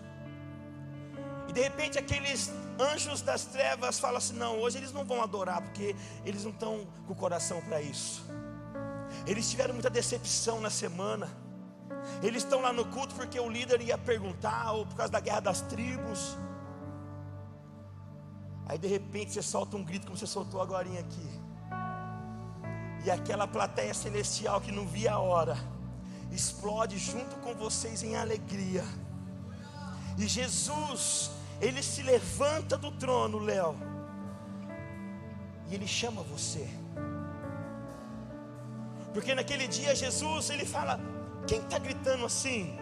E 1.48 1.52
de 1.52 1.60
repente 1.60 1.98
aqueles 1.98 2.52
anjos 2.78 3.22
das 3.22 3.44
trevas 3.44 3.98
falam 3.98 4.18
assim: 4.18 4.34
não, 4.34 4.58
hoje 4.60 4.78
eles 4.78 4.92
não 4.92 5.04
vão 5.04 5.22
adorar, 5.22 5.60
porque 5.62 5.96
eles 6.24 6.44
não 6.44 6.52
estão 6.52 6.86
com 7.06 7.12
o 7.12 7.16
coração 7.16 7.60
para 7.62 7.80
isso. 7.80 8.24
Eles 9.26 9.50
tiveram 9.50 9.74
muita 9.74 9.90
decepção 9.90 10.60
na 10.60 10.70
semana. 10.70 11.28
Eles 12.22 12.42
estão 12.42 12.60
lá 12.60 12.72
no 12.72 12.84
culto 12.84 13.14
porque 13.14 13.38
o 13.38 13.48
líder 13.48 13.80
ia 13.80 13.98
perguntar, 13.98 14.72
ou 14.72 14.86
por 14.86 14.96
causa 14.96 15.12
da 15.12 15.20
guerra 15.20 15.40
das 15.40 15.60
tribos. 15.62 16.36
Aí 18.66 18.78
de 18.78 18.86
repente 18.86 19.32
você 19.32 19.42
solta 19.42 19.76
um 19.76 19.84
grito 19.84 20.06
como 20.06 20.16
você 20.16 20.26
soltou 20.26 20.62
agora 20.62 20.86
aqui. 20.98 21.40
E 23.04 23.10
aquela 23.10 23.46
plateia 23.46 23.92
celestial 23.92 24.60
que 24.60 24.70
não 24.70 24.86
via 24.86 25.14
a 25.14 25.18
hora, 25.18 25.56
explode 26.30 26.98
junto 26.98 27.36
com 27.36 27.54
vocês 27.54 28.02
em 28.02 28.14
alegria. 28.16 28.84
E 30.16 30.28
Jesus, 30.28 31.30
ele 31.60 31.82
se 31.82 32.02
levanta 32.02 32.76
do 32.76 32.90
trono, 32.92 33.38
Léo, 33.38 33.74
e 35.68 35.74
ele 35.74 35.86
chama 35.86 36.22
você. 36.22 36.68
Porque 39.12 39.34
naquele 39.34 39.66
dia 39.66 39.94
Jesus, 39.94 40.50
ele 40.50 40.64
fala: 40.64 41.00
quem 41.46 41.60
está 41.60 41.78
gritando 41.78 42.24
assim? 42.24 42.78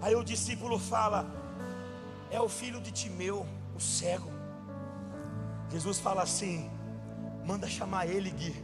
Aí 0.00 0.14
o 0.14 0.22
discípulo 0.22 0.78
fala: 0.78 1.26
É 2.30 2.40
o 2.40 2.48
filho 2.48 2.80
de 2.80 2.92
Timeu, 2.92 3.46
o 3.74 3.80
cego. 3.80 4.30
Jesus 5.70 5.98
fala 5.98 6.22
assim: 6.22 6.70
Manda 7.44 7.66
chamar 7.68 8.06
ele, 8.06 8.30
Gui. 8.30 8.54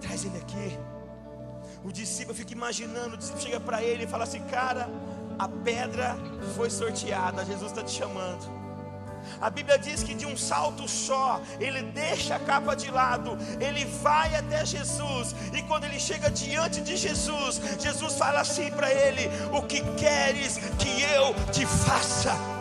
Traz 0.00 0.24
ele 0.24 0.38
aqui. 0.38 0.78
O 1.84 1.90
discípulo 1.90 2.34
fica 2.36 2.52
imaginando, 2.52 3.14
o 3.14 3.18
discípulo 3.18 3.42
chega 3.42 3.60
para 3.60 3.82
ele 3.82 4.04
e 4.04 4.06
fala 4.06 4.24
assim: 4.24 4.42
Cara, 4.48 4.88
a 5.38 5.48
pedra 5.48 6.16
foi 6.54 6.70
sorteada, 6.70 7.44
Jesus 7.44 7.70
está 7.70 7.82
te 7.82 7.92
chamando. 7.92 8.61
A 9.42 9.50
Bíblia 9.50 9.76
diz 9.76 10.04
que 10.04 10.14
de 10.14 10.24
um 10.24 10.36
salto 10.36 10.88
só, 10.88 11.42
ele 11.58 11.82
deixa 11.82 12.36
a 12.36 12.38
capa 12.38 12.76
de 12.76 12.90
lado, 12.90 13.36
ele 13.60 13.84
vai 13.84 14.34
até 14.36 14.64
Jesus, 14.64 15.34
e 15.52 15.60
quando 15.62 15.84
ele 15.84 15.98
chega 15.98 16.30
diante 16.30 16.80
de 16.80 16.96
Jesus, 16.96 17.60
Jesus 17.80 18.14
fala 18.14 18.40
assim 18.40 18.70
para 18.70 18.90
ele: 18.92 19.28
O 19.52 19.62
que 19.62 19.80
queres 19.96 20.58
que 20.78 21.02
eu 21.02 21.34
te 21.50 21.66
faça? 21.66 22.51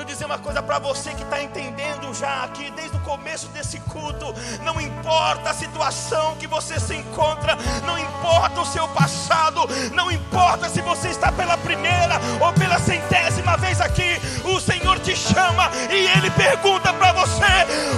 Deixa 0.00 0.12
eu 0.12 0.14
dizer 0.14 0.24
uma 0.24 0.38
coisa 0.38 0.62
para 0.62 0.78
você 0.78 1.12
que 1.12 1.22
está 1.22 1.42
entendendo 1.42 2.14
já 2.14 2.44
aqui 2.44 2.70
desde 2.70 2.96
o 2.96 3.00
começo 3.00 3.48
desse 3.48 3.78
culto. 3.80 4.34
Não 4.64 4.80
importa 4.80 5.50
a 5.50 5.54
situação 5.54 6.36
que 6.36 6.46
você 6.46 6.80
se 6.80 6.94
encontra, 6.94 7.54
não 7.84 7.98
importa 7.98 8.62
o 8.62 8.64
seu 8.64 8.88
passado, 8.88 9.60
não 9.92 10.10
importa 10.10 10.70
se 10.70 10.80
você 10.80 11.08
está 11.08 11.30
pela 11.30 11.58
primeira 11.58 12.18
ou 12.40 12.50
pela 12.54 12.78
centésima 12.78 13.58
vez 13.58 13.78
aqui, 13.78 14.18
o 14.42 14.58
Senhor 14.58 14.98
te 15.00 15.14
chama 15.14 15.70
e 15.90 16.06
Ele 16.16 16.30
pergunta 16.30 16.94
para 16.94 17.12
você: 17.12 17.44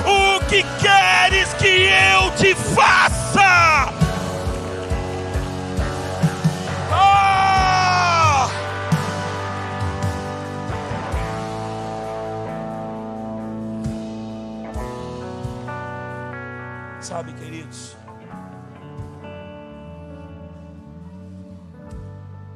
O 0.05 0.45
que 0.47 0.65
queres 0.81 1.55
que 1.55 1.89
eu 1.89 2.33
te 2.33 2.53
faça? 2.75 4.02
Sabe, 17.13 17.35
queridos, 17.35 17.95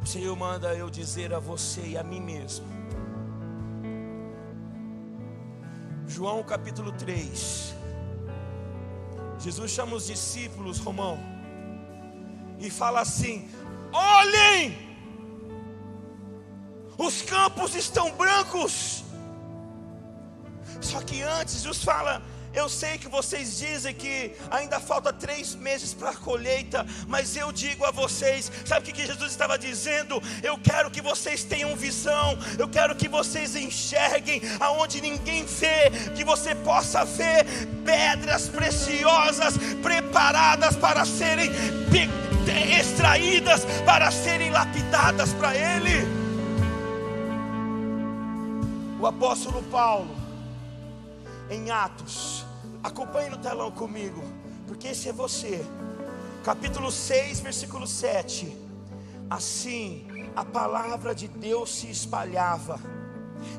o 0.02 0.06
Senhor 0.06 0.34
manda 0.34 0.74
eu 0.74 0.88
dizer 0.88 1.34
a 1.34 1.38
você 1.38 1.88
e 1.88 1.98
a 1.98 2.02
mim 2.02 2.22
mesmo. 2.22 2.66
João 6.06 6.42
capítulo 6.42 6.90
3. 6.92 7.74
Jesus 9.40 9.70
chama 9.72 9.94
os 9.94 10.06
discípulos, 10.06 10.78
Romão, 10.78 11.18
e 12.58 12.70
fala 12.70 13.00
assim: 13.02 13.50
Olhem, 13.92 14.74
os 16.96 17.20
campos 17.20 17.74
estão 17.74 18.10
brancos. 18.16 19.04
Só 20.80 21.02
que 21.02 21.20
antes, 21.20 21.56
Jesus 21.56 21.84
fala: 21.84 22.22
eu 22.56 22.68
sei 22.70 22.96
que 22.96 23.06
vocês 23.06 23.58
dizem 23.58 23.94
que 23.94 24.32
ainda 24.50 24.80
falta 24.80 25.12
três 25.12 25.54
meses 25.54 25.92
para 25.92 26.10
a 26.10 26.16
colheita, 26.16 26.86
mas 27.06 27.36
eu 27.36 27.52
digo 27.52 27.84
a 27.84 27.90
vocês: 27.90 28.50
sabe 28.64 28.90
o 28.90 28.94
que 28.94 29.06
Jesus 29.06 29.30
estava 29.30 29.58
dizendo? 29.58 30.20
Eu 30.42 30.56
quero 30.56 30.90
que 30.90 31.02
vocês 31.02 31.44
tenham 31.44 31.76
visão, 31.76 32.38
eu 32.58 32.66
quero 32.66 32.96
que 32.96 33.08
vocês 33.08 33.54
enxerguem 33.54 34.40
aonde 34.58 35.02
ninguém 35.02 35.44
vê, 35.44 35.90
que 36.16 36.24
você 36.24 36.54
possa 36.54 37.04
ver 37.04 37.44
pedras 37.84 38.48
preciosas 38.48 39.54
preparadas 39.82 40.74
para 40.76 41.04
serem 41.04 41.50
extraídas, 42.80 43.66
para 43.84 44.10
serem 44.10 44.50
lapidadas 44.50 45.30
para 45.34 45.54
Ele. 45.54 46.06
O 48.98 49.06
apóstolo 49.06 49.62
Paulo, 49.64 50.16
em 51.50 51.70
Atos, 51.70 52.45
Acompanhe 52.86 53.28
no 53.28 53.38
telão 53.38 53.68
comigo, 53.72 54.22
porque 54.64 54.86
esse 54.86 55.08
é 55.08 55.12
você. 55.12 55.60
Capítulo 56.44 56.92
6, 56.92 57.40
versículo 57.40 57.84
7. 57.84 58.56
Assim, 59.28 60.06
a 60.36 60.44
palavra 60.44 61.12
de 61.12 61.26
Deus 61.26 61.78
se 61.78 61.90
espalhava, 61.90 62.78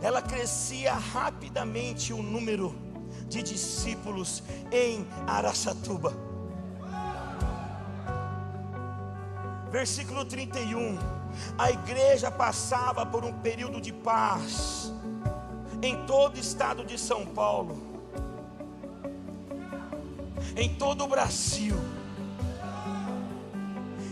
ela 0.01 0.21
crescia 0.21 0.93
rapidamente 0.93 2.13
o 2.13 2.23
número 2.23 2.73
de 3.27 3.43
discípulos 3.43 4.41
em 4.71 5.05
Araçatuba. 5.27 6.13
Versículo 9.69 10.23
31. 10.23 10.97
A 11.57 11.69
igreja 11.69 12.31
passava 12.31 13.05
por 13.05 13.25
um 13.25 13.33
período 13.41 13.81
de 13.81 13.91
paz 13.91 14.93
em 15.81 16.05
todo 16.05 16.37
o 16.37 16.39
estado 16.39 16.85
de 16.85 16.97
São 16.97 17.25
Paulo 17.25 17.86
em 20.57 20.69
todo 20.69 21.03
o 21.03 21.07
Brasil. 21.07 21.75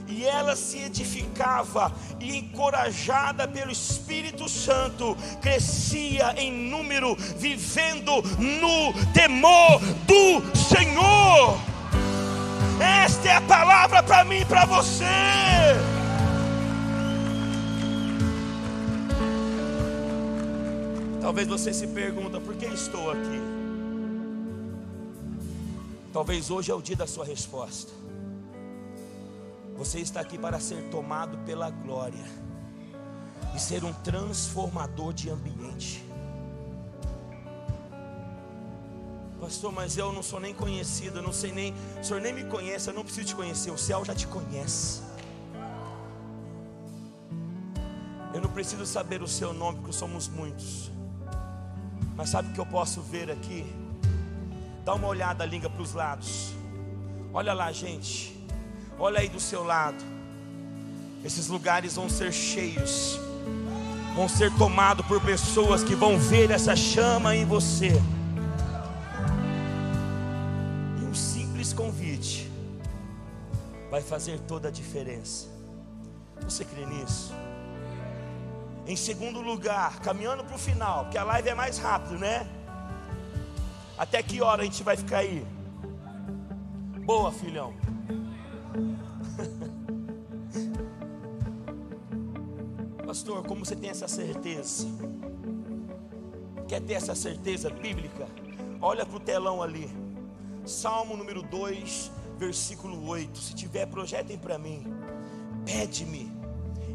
E 0.07 0.23
ela 0.23 0.55
se 0.55 0.77
edificava 0.79 1.91
e 2.21 2.37
encorajada 2.37 3.47
pelo 3.47 3.71
Espírito 3.71 4.47
Santo, 4.47 5.17
crescia 5.41 6.33
em 6.37 6.69
número, 6.69 7.15
vivendo 7.37 8.21
no 8.39 8.93
temor 9.11 9.81
do 10.05 10.55
Senhor. 10.55 11.59
Esta 12.79 13.29
é 13.29 13.35
a 13.35 13.41
palavra 13.41 14.03
para 14.03 14.23
mim 14.23 14.41
e 14.41 14.45
para 14.45 14.65
você. 14.65 15.03
Talvez 21.19 21.47
você 21.47 21.73
se 21.73 21.87
pergunta 21.87 22.39
por 22.39 22.55
que 22.55 22.65
estou 22.67 23.09
aqui. 23.09 23.44
Talvez 26.15 26.49
hoje 26.49 26.71
é 26.71 26.73
o 26.73 26.81
dia 26.81 26.95
da 26.95 27.05
sua 27.05 27.25
resposta. 27.25 27.91
Você 29.75 29.99
está 29.99 30.21
aqui 30.21 30.37
para 30.37 30.61
ser 30.61 30.89
tomado 30.89 31.37
pela 31.39 31.69
glória 31.69 32.23
e 33.53 33.59
ser 33.59 33.83
um 33.83 33.91
transformador 33.91 35.11
de 35.11 35.29
ambiente. 35.29 36.01
Pastor, 39.41 39.73
mas 39.73 39.97
eu 39.97 40.13
não 40.13 40.23
sou 40.23 40.39
nem 40.39 40.53
conhecido, 40.53 41.21
não 41.21 41.33
sei 41.33 41.51
nem, 41.51 41.73
o 41.99 42.01
senhor 42.01 42.21
nem 42.21 42.33
me 42.33 42.45
conhece, 42.45 42.89
eu 42.89 42.93
não 42.93 43.03
preciso 43.03 43.27
te 43.27 43.35
conhecer, 43.35 43.71
o 43.71 43.77
céu 43.77 44.05
já 44.05 44.15
te 44.15 44.25
conhece. 44.25 45.01
Eu 48.33 48.39
não 48.39 48.49
preciso 48.51 48.85
saber 48.85 49.21
o 49.21 49.27
seu 49.27 49.51
nome, 49.51 49.79
porque 49.79 49.91
somos 49.91 50.29
muitos. 50.29 50.89
Mas 52.15 52.29
sabe 52.29 52.51
o 52.51 52.53
que 52.53 52.59
eu 52.61 52.65
posso 52.65 53.01
ver 53.01 53.29
aqui? 53.29 53.83
Dá 54.85 54.93
uma 54.93 55.07
olhada, 55.07 55.43
liga 55.43 55.67
para 55.67 55.81
os 55.81 55.93
lados. 55.95 56.53
Olha 57.33 57.53
lá, 57.53 57.71
gente. 57.71 58.39
Olha 58.99 59.19
aí 59.19 59.27
do 59.27 59.39
seu 59.39 59.63
lado. 59.63 59.97
Esses 61.23 61.47
lugares 61.47 61.95
vão 61.95 62.07
ser 62.07 62.31
cheios. 62.31 63.19
Vão 64.15 64.29
ser 64.29 64.53
tomados 64.57 65.03
por 65.07 65.19
pessoas 65.19 65.83
que 65.83 65.95
vão 65.95 66.19
ver 66.19 66.51
essa 66.51 66.75
chama 66.75 67.35
em 67.35 67.45
você. 67.45 67.93
E 71.01 71.03
um 71.03 71.15
simples 71.15 71.73
convite 71.73 72.51
vai 73.89 74.01
fazer 74.01 74.39
toda 74.41 74.67
a 74.67 74.71
diferença. 74.71 75.47
Você 76.41 76.63
crê 76.63 76.85
nisso? 76.85 77.33
Em 78.85 78.95
segundo 78.95 79.41
lugar, 79.41 79.99
caminhando 79.99 80.43
para 80.43 80.55
o 80.55 80.59
final, 80.59 81.05
porque 81.05 81.17
a 81.17 81.23
live 81.23 81.49
é 81.49 81.55
mais 81.55 81.79
rápido, 81.79 82.19
né? 82.19 82.47
Até 83.97 84.21
que 84.21 84.41
hora 84.41 84.61
a 84.61 84.65
gente 84.65 84.83
vai 84.83 84.97
ficar 84.97 85.19
aí? 85.19 85.47
Boa, 87.05 87.31
filhão. 87.31 87.73
Pastor, 93.05 93.45
como 93.45 93.65
você 93.65 93.75
tem 93.75 93.89
essa 93.89 94.07
certeza? 94.07 94.87
Quer 96.67 96.81
ter 96.81 96.95
essa 96.95 97.15
certeza 97.15 97.69
bíblica? 97.69 98.27
Olha 98.81 99.05
para 99.05 99.15
o 99.15 99.19
telão 99.19 99.63
ali. 99.63 99.89
Salmo 100.65 101.15
número 101.15 101.41
2, 101.43 102.11
versículo 102.37 103.07
8. 103.07 103.37
Se 103.37 103.55
tiver, 103.55 103.85
projetem 103.85 104.37
para 104.37 104.57
mim. 104.57 104.83
Pede-me, 105.63 106.29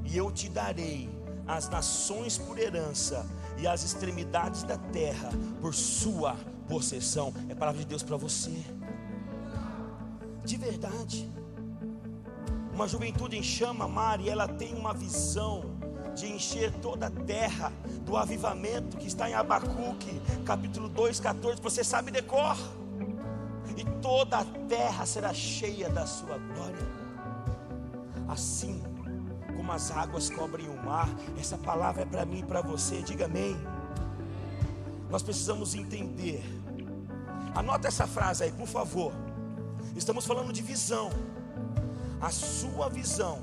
e 0.05 0.15
eu 0.17 0.31
te 0.31 0.51
darei 0.51 1.09
as 1.47 1.69
nações 1.69 2.37
por 2.37 2.59
herança 2.59 3.27
e 3.59 3.67
as 3.67 3.83
extremidades 3.83 4.65
da 4.65 4.77
terra 4.77 5.31
por 5.61 5.75
sua 5.75 6.37
possessão. 6.71 7.35
É 7.49 7.55
palavra 7.55 7.81
de 7.81 7.87
Deus 7.87 8.03
para 8.03 8.17
você. 8.17 8.55
De 10.45 10.57
verdade. 10.57 11.29
Uma 12.73 12.87
juventude 12.87 13.37
em 13.37 13.43
chama, 13.43 13.89
Mari, 13.89 14.31
ela 14.31 14.47
tem 14.47 14.75
uma 14.75 14.95
visão 14.95 15.79
de 16.15 16.27
encher 16.27 16.73
toda 16.75 17.09
a 17.09 17.11
terra 17.11 17.73
do 18.07 18.17
avivamento 18.17 18.97
que 18.97 19.07
está 19.07 19.29
em 19.29 19.35
Abacuque, 19.35 20.21
capítulo 20.47 20.89
2, 20.89 21.21
14. 21.21 21.61
Você 21.61 21.83
sabe 21.85 22.11
decor. 22.11 22.57
E 23.77 23.85
toda 24.01 24.39
a 24.39 24.45
terra 24.45 25.05
será 25.07 25.35
cheia 25.35 25.89
da 25.89 26.07
sua 26.07 26.39
glória. 26.39 27.01
Assim 28.29 28.83
como 29.57 29.73
as 29.73 29.91
águas 29.91 30.31
cobrem 30.31 30.69
o 30.69 30.77
mar. 30.85 31.09
Essa 31.39 31.59
palavra 31.59 32.03
é 32.03 32.07
para 32.07 32.25
mim 32.25 32.41
e 32.41 32.45
para 32.45 32.63
você, 32.63 33.03
diga 33.03 33.27
amém. 33.27 33.57
Nós 35.11 35.23
precisamos 35.23 35.75
entender. 35.75 36.60
Anota 37.55 37.89
essa 37.89 38.07
frase 38.07 38.45
aí, 38.45 38.53
por 38.53 38.67
favor. 38.67 39.13
Estamos 39.97 40.27
falando 40.27 40.53
de 40.53 40.63
visão. 40.63 41.11
A 42.21 42.31
sua 42.31 42.89
visão 42.89 43.41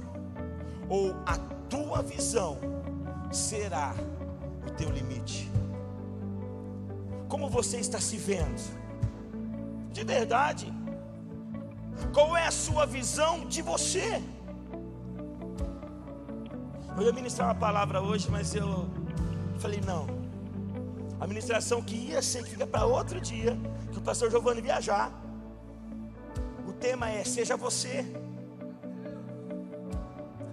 ou 0.87 1.15
a 1.25 1.37
tua 1.69 2.01
visão 2.01 2.57
será 3.31 3.93
o 4.65 4.71
teu 4.71 4.89
limite. 4.89 5.51
Como 7.27 7.49
você 7.49 7.77
está 7.77 7.99
se 7.99 8.17
vendo? 8.17 8.61
De 9.91 10.03
verdade. 10.03 10.73
Qual 12.13 12.37
é 12.37 12.45
a 12.45 12.51
sua 12.51 12.85
visão 12.85 13.45
de 13.45 13.61
você? 13.61 14.21
Eu 16.95 17.03
ia 17.03 17.11
ministrar 17.11 17.49
uma 17.49 17.55
palavra 17.55 18.01
hoje, 18.01 18.29
mas 18.31 18.55
eu 18.55 18.87
falei, 19.59 19.81
não. 19.81 20.07
A 21.19 21.27
ministração 21.27 21.81
que 21.81 21.95
ia 21.95 22.21
ser, 22.21 22.43
fica 22.43 22.65
para 22.65 22.85
outro 22.85 23.19
dia, 23.19 23.57
pastor 24.07 24.31
Giovanni 24.31 24.61
viajar. 24.61 25.11
O 26.65 26.71
tema 26.71 27.09
é: 27.09 27.25
seja 27.25 27.57
você. 27.57 28.05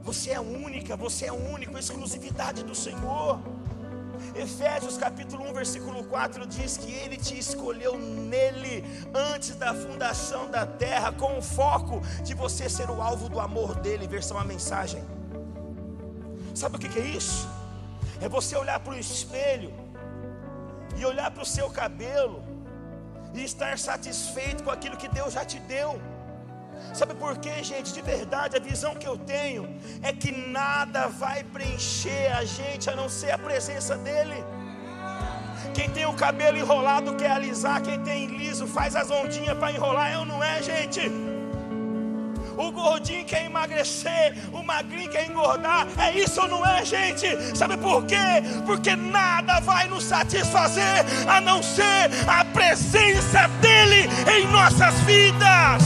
Você 0.03 0.31
é 0.33 0.41
única, 0.41 0.97
você 0.97 1.27
é 1.27 1.33
único, 1.33 1.79
exclusividade 1.79 2.65
do 2.65 2.75
Senhor. 2.75 3.39
Efésios 4.35 4.97
capítulo 4.97 5.49
1, 5.51 5.53
versículo 5.53 6.03
4 6.05 6.47
diz 6.47 6.77
que 6.77 6.93
Ele 6.93 7.17
te 7.17 7.39
escolheu 7.39 7.97
nele 7.97 8.85
antes 9.15 9.55
da 9.55 9.73
fundação 9.73 10.51
da 10.51 10.67
terra, 10.67 11.13
com 11.13 11.39
o 11.39 11.43
foco 11.43 12.01
de 12.25 12.35
você 12.35 12.69
ser 12.69 12.91
o 12.91 13.01
alvo 13.01 13.29
do 13.29 13.39
amor 13.39 13.77
dele. 13.77 14.09
Versão 14.09 14.37
a 14.37 14.45
mensagem. 14.45 15.03
Sabe 16.55 16.77
o 16.77 16.79
que, 16.79 16.99
é 16.99 17.07
isso? 17.07 17.49
É 18.21 18.29
você 18.29 18.57
olhar 18.57 18.81
para 18.81 18.95
o 18.95 18.99
espelho 18.99 19.73
e 20.97 21.07
olhar 21.07 21.31
para 21.31 21.43
o 21.43 21.47
seu 21.47 21.71
cabelo 21.71 22.54
e 23.35 23.45
estar 23.45 23.79
satisfeito 23.79 24.63
com 24.63 24.71
aquilo 24.71 24.97
que 24.97 25.09
Deus 25.09 25.33
já 25.35 25.45
te 25.45 25.59
deu. 25.61 26.01
Sabe 26.93 27.15
por 27.15 27.37
quê, 27.39 27.63
gente? 27.63 27.93
De 27.93 28.03
verdade, 28.03 28.57
a 28.57 28.61
visão 28.61 28.95
que 28.95 29.07
eu 29.07 29.17
tenho 29.19 29.69
é 30.03 30.13
que 30.13 30.31
nada 30.31 31.09
vai 31.09 31.43
preencher 31.43 32.33
a 32.33 32.45
gente 32.45 32.89
a 32.89 32.95
não 32.95 33.09
ser 33.09 33.33
a 33.33 33.39
presença 33.39 33.97
dEle. 33.97 34.45
Quem 35.73 35.91
tem 35.91 36.07
o 36.07 36.15
cabelo 36.15 36.59
enrolado 36.59 37.17
quer 37.17 37.33
alisar, 37.33 37.83
quem 37.83 38.01
tem 38.03 38.27
liso 38.27 38.67
faz 38.67 38.95
as 38.95 39.11
ondinhas 39.11 39.59
para 39.59 39.73
enrolar, 39.73 40.13
eu 40.13 40.25
não 40.25 40.43
é, 40.43 40.63
gente? 40.63 41.34
O 42.57 42.71
gordinho 42.71 43.25
quer 43.25 43.47
emagrecer, 43.47 44.35
o 44.53 44.63
magrinho 44.63 45.11
quer 45.11 45.29
engordar. 45.29 45.87
É 45.99 46.13
isso 46.19 46.41
ou 46.41 46.49
não 46.49 46.65
é, 46.65 46.85
gente? 46.85 47.27
Sabe 47.57 47.77
por 47.77 48.05
quê? 48.07 48.17
Porque 48.65 48.95
nada 48.95 49.61
vai 49.61 49.89
nos 49.89 50.05
satisfazer 50.05 51.05
a 51.29 51.41
não 51.41 51.63
ser 51.63 52.11
a 52.29 52.45
presença 52.45 53.49
dEle 53.61 54.09
em 54.31 54.47
nossas 54.49 54.95
vidas. 55.01 55.83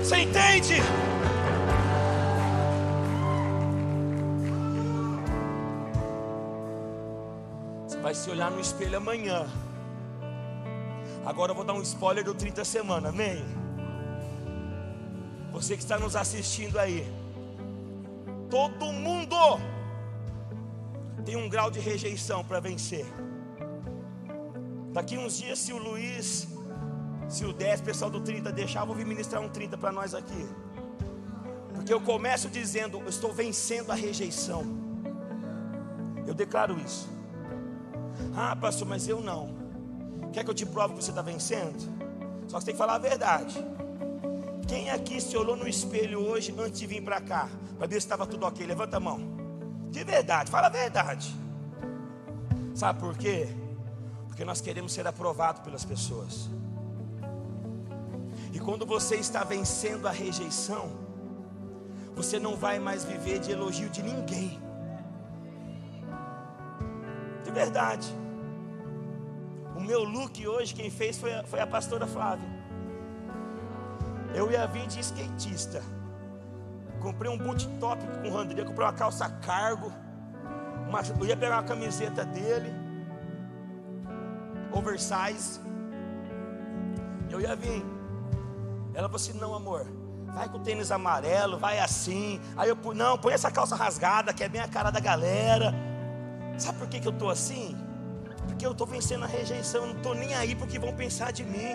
Você 0.00 0.18
entende? 0.18 0.82
Você 7.86 7.98
vai 8.00 8.14
se 8.14 8.28
olhar 8.28 8.50
no 8.50 8.60
espelho 8.60 8.98
amanhã. 8.98 9.46
Agora 11.24 11.52
eu 11.52 11.56
vou 11.56 11.64
dar 11.64 11.72
um 11.72 11.80
spoiler 11.80 12.22
do 12.22 12.34
30 12.34 12.64
semana, 12.66 13.08
amém? 13.08 13.63
Você 15.54 15.76
que 15.76 15.84
está 15.84 15.96
nos 15.96 16.16
assistindo 16.16 16.80
aí, 16.80 17.06
todo 18.50 18.92
mundo 18.92 19.36
tem 21.24 21.36
um 21.36 21.48
grau 21.48 21.70
de 21.70 21.78
rejeição 21.78 22.44
para 22.44 22.58
vencer. 22.58 23.06
Daqui 24.92 25.16
uns 25.16 25.38
dias, 25.38 25.60
se 25.60 25.72
o 25.72 25.78
Luiz, 25.78 26.48
se 27.28 27.44
o 27.44 27.52
10, 27.52 27.82
pessoal 27.82 28.10
do 28.10 28.20
30 28.20 28.50
deixar, 28.50 28.84
vou 28.84 28.96
vir 28.96 29.06
ministrar 29.06 29.40
um 29.40 29.48
30 29.48 29.78
para 29.78 29.92
nós 29.92 30.12
aqui. 30.12 30.44
Porque 31.72 31.94
eu 31.94 32.00
começo 32.00 32.48
dizendo, 32.48 32.98
eu 32.98 33.08
estou 33.08 33.32
vencendo 33.32 33.92
a 33.92 33.94
rejeição. 33.94 34.64
Eu 36.26 36.34
declaro 36.34 36.76
isso. 36.80 37.08
Ah, 38.36 38.56
pastor, 38.56 38.88
mas 38.88 39.06
eu 39.06 39.20
não. 39.20 39.54
Quer 40.32 40.42
que 40.42 40.50
eu 40.50 40.54
te 40.54 40.66
prove 40.66 40.94
que 40.94 41.04
você 41.04 41.10
está 41.10 41.22
vencendo? 41.22 41.80
Só 42.48 42.58
que 42.58 42.64
você 42.64 42.66
tem 42.66 42.74
que 42.74 42.78
falar 42.78 42.96
a 42.96 42.98
verdade. 42.98 43.64
Quem 44.74 44.90
aqui 44.90 45.20
se 45.20 45.36
olhou 45.36 45.54
no 45.54 45.68
espelho 45.68 46.18
hoje 46.18 46.52
antes 46.58 46.80
de 46.80 46.86
vir 46.88 47.00
para 47.00 47.20
cá? 47.20 47.48
Para 47.78 47.86
ver 47.86 47.94
se 47.94 48.06
estava 48.06 48.26
tudo 48.26 48.44
ok? 48.44 48.66
Levanta 48.66 48.96
a 48.96 49.00
mão. 49.00 49.20
De 49.88 50.02
verdade, 50.02 50.50
fala 50.50 50.66
a 50.66 50.70
verdade. 50.70 51.32
Sabe 52.74 52.98
por 52.98 53.16
quê? 53.16 53.46
Porque 54.26 54.44
nós 54.44 54.60
queremos 54.60 54.92
ser 54.92 55.06
aprovados 55.06 55.62
pelas 55.62 55.84
pessoas. 55.84 56.50
E 58.52 58.58
quando 58.58 58.84
você 58.84 59.14
está 59.14 59.44
vencendo 59.44 60.08
a 60.08 60.10
rejeição, 60.10 60.90
você 62.16 62.40
não 62.40 62.56
vai 62.56 62.80
mais 62.80 63.04
viver 63.04 63.38
de 63.38 63.52
elogio 63.52 63.88
de 63.88 64.02
ninguém. 64.02 64.60
De 67.44 67.50
verdade. 67.52 68.12
O 69.76 69.80
meu 69.80 70.02
look 70.02 70.44
hoje, 70.44 70.74
quem 70.74 70.90
fez 70.90 71.16
foi 71.16 71.32
a, 71.32 71.44
foi 71.44 71.60
a 71.60 71.66
pastora 71.66 72.08
Flávia. 72.08 72.53
Eu 74.34 74.50
ia 74.50 74.66
vir 74.66 74.86
de 74.86 75.00
skatista. 75.00 75.80
Comprei 77.00 77.30
um 77.30 77.38
boot 77.38 77.68
top 77.78 78.04
com 78.06 78.28
o 78.28 78.32
Randria, 78.32 78.64
comprei 78.64 78.86
uma 78.86 78.92
calça 78.92 79.28
cargo. 79.28 79.92
Uma, 80.88 81.00
eu 81.20 81.26
ia 81.26 81.36
pegar 81.36 81.56
uma 81.56 81.62
camiseta 81.62 82.24
dele, 82.24 82.72
oversize. 84.72 85.60
Eu 87.30 87.40
ia 87.40 87.54
vir. 87.54 87.84
Ela 88.94 89.08
falou 89.08 89.16
assim: 89.16 89.32
não, 89.34 89.54
amor, 89.54 89.86
vai 90.34 90.48
com 90.48 90.58
o 90.58 90.60
tênis 90.60 90.90
amarelo, 90.90 91.58
vai 91.58 91.78
assim. 91.78 92.40
Aí 92.56 92.68
eu, 92.68 92.76
não, 92.94 93.16
põe 93.16 93.34
essa 93.34 93.50
calça 93.50 93.76
rasgada, 93.76 94.32
que 94.32 94.42
é 94.42 94.48
bem 94.48 94.60
a 94.60 94.68
cara 94.68 94.90
da 94.90 95.00
galera. 95.00 95.72
Sabe 96.58 96.78
por 96.78 96.88
que, 96.88 97.00
que 97.00 97.08
eu 97.08 97.12
estou 97.12 97.30
assim? 97.30 97.76
Porque 98.46 98.66
eu 98.66 98.72
estou 98.72 98.86
vencendo 98.86 99.24
a 99.24 99.26
rejeição, 99.26 99.82
eu 99.82 99.88
não 99.88 99.96
estou 99.96 100.14
nem 100.14 100.34
aí 100.34 100.54
porque 100.54 100.78
vão 100.78 100.94
pensar 100.94 101.32
de 101.32 101.44
mim. 101.44 101.72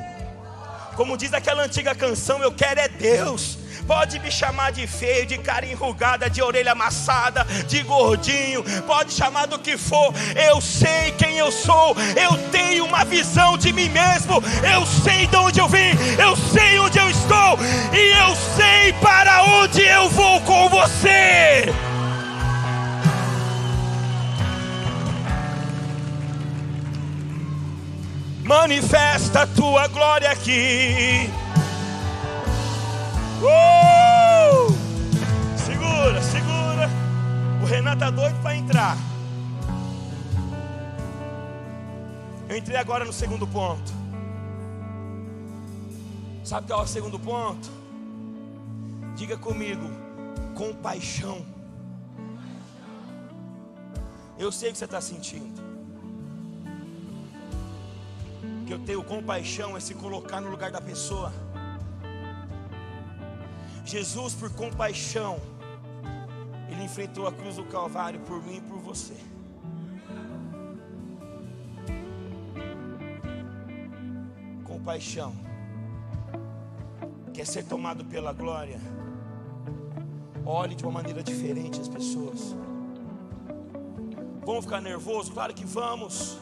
Como 0.96 1.18
diz 1.18 1.34
aquela 1.34 1.64
antiga 1.64 1.96
canção, 1.96 2.42
eu 2.42 2.52
quero 2.52 2.80
é 2.80 2.88
Deus. 2.88 3.58
pode 3.88 4.20
me 4.20 4.30
chamar 4.30 4.72
de 4.72 4.86
feio, 4.86 5.26
de 5.26 5.40
cara 5.40 5.66
enrugada, 5.66 6.30
de 6.30 6.44
orelha 6.44 6.74
amassada, 6.74 7.44
de 7.68 7.82
gordinho, 7.82 8.64
pode 8.86 9.12
chamar 9.12 9.48
do 9.48 9.58
que 9.58 9.78
for. 9.78 10.14
Eu 10.36 10.62
sei 10.62 11.12
quem 11.18 11.40
eu 11.40 11.52
sou, 11.52 11.96
eu 12.16 12.38
tenho 12.52 12.86
uma 12.86 13.04
visão 13.04 13.58
de 13.58 13.74
mim 13.74 13.90
mesmo, 13.90 14.44
eu 14.64 14.86
sei 14.86 15.26
de 15.26 15.36
onde 15.38 15.60
eu 15.60 15.68
vim, 15.68 15.90
eu 16.22 16.36
sei 16.36 16.78
onde 16.78 17.00
eu 17.00 17.10
estou 17.10 17.58
e 17.92 18.12
eu 18.12 18.36
sei 18.56 18.94
para 19.02 19.44
onde 19.44 19.82
eu 19.82 20.08
vou 20.10 20.40
com 20.42 20.70
você. 20.70 21.89
Manifesta 28.50 29.44
a 29.44 29.48
tua 29.48 29.88
glória 29.90 30.32
aqui. 30.32 31.30
Uh! 33.44 34.74
Segura, 35.56 36.20
segura. 36.20 36.90
O 37.62 37.66
Renan 37.68 37.96
tá 37.96 38.10
doido 38.10 38.42
para 38.42 38.56
entrar. 38.56 38.98
Eu 42.50 42.58
entrei 42.58 42.78
agora 42.78 43.06
no 43.06 43.14
segundo 43.14 43.46
ponto. 43.46 43.94
Sabe 46.44 46.66
qual 46.66 46.82
é 46.82 46.84
o 46.86 46.88
segundo 46.88 47.20
ponto? 47.20 47.70
Diga 49.16 49.38
comigo, 49.38 49.88
compaixão. 50.56 51.46
Eu 54.40 54.52
sei 54.52 54.70
o 54.70 54.72
que 54.72 54.80
você 54.80 54.86
está 54.86 55.00
sentindo 55.00 55.69
que 58.70 58.74
eu 58.74 58.86
tenho 58.86 59.04
compaixão 59.04 59.76
é 59.76 59.80
se 59.80 59.96
colocar 59.96 60.40
no 60.40 60.52
lugar 60.52 60.70
da 60.70 60.80
pessoa. 60.80 61.34
Jesus, 63.84 64.36
por 64.36 64.54
compaixão, 64.54 65.40
Ele 66.70 66.84
enfrentou 66.84 67.26
a 67.26 67.32
cruz 67.32 67.56
do 67.56 67.64
Calvário 67.64 68.20
por 68.20 68.40
mim 68.46 68.58
e 68.58 68.62
por 68.62 68.78
você. 68.78 69.18
Compaixão, 74.64 75.34
quer 77.34 77.48
ser 77.48 77.64
tomado 77.64 78.06
pela 78.06 78.32
glória, 78.34 78.80
olhe 80.46 80.76
de 80.76 80.84
uma 80.84 80.92
maneira 80.92 81.24
diferente 81.24 81.82
as 81.82 81.90
pessoas. 81.90 82.56
Vamos 84.46 84.66
ficar 84.66 84.80
nervosos? 84.80 85.34
Claro 85.34 85.56
que 85.56 85.66
vamos 85.66 86.38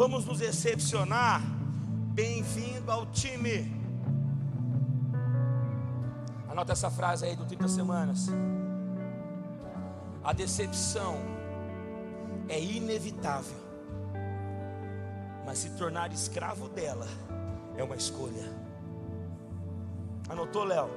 vamos 0.00 0.24
nos 0.24 0.38
decepcionar. 0.38 1.42
Bem-vindo 2.14 2.90
ao 2.90 3.04
time. 3.04 3.70
Anota 6.48 6.72
essa 6.72 6.90
frase 6.90 7.26
aí 7.26 7.36
do 7.36 7.44
30 7.44 7.68
semanas. 7.68 8.28
A 10.24 10.32
decepção 10.32 11.16
é 12.48 12.58
inevitável, 12.58 13.58
mas 15.44 15.58
se 15.58 15.68
tornar 15.76 16.10
escravo 16.14 16.70
dela 16.70 17.06
é 17.76 17.84
uma 17.84 17.94
escolha. 17.94 18.50
Anotou, 20.30 20.64
Léo? 20.64 20.88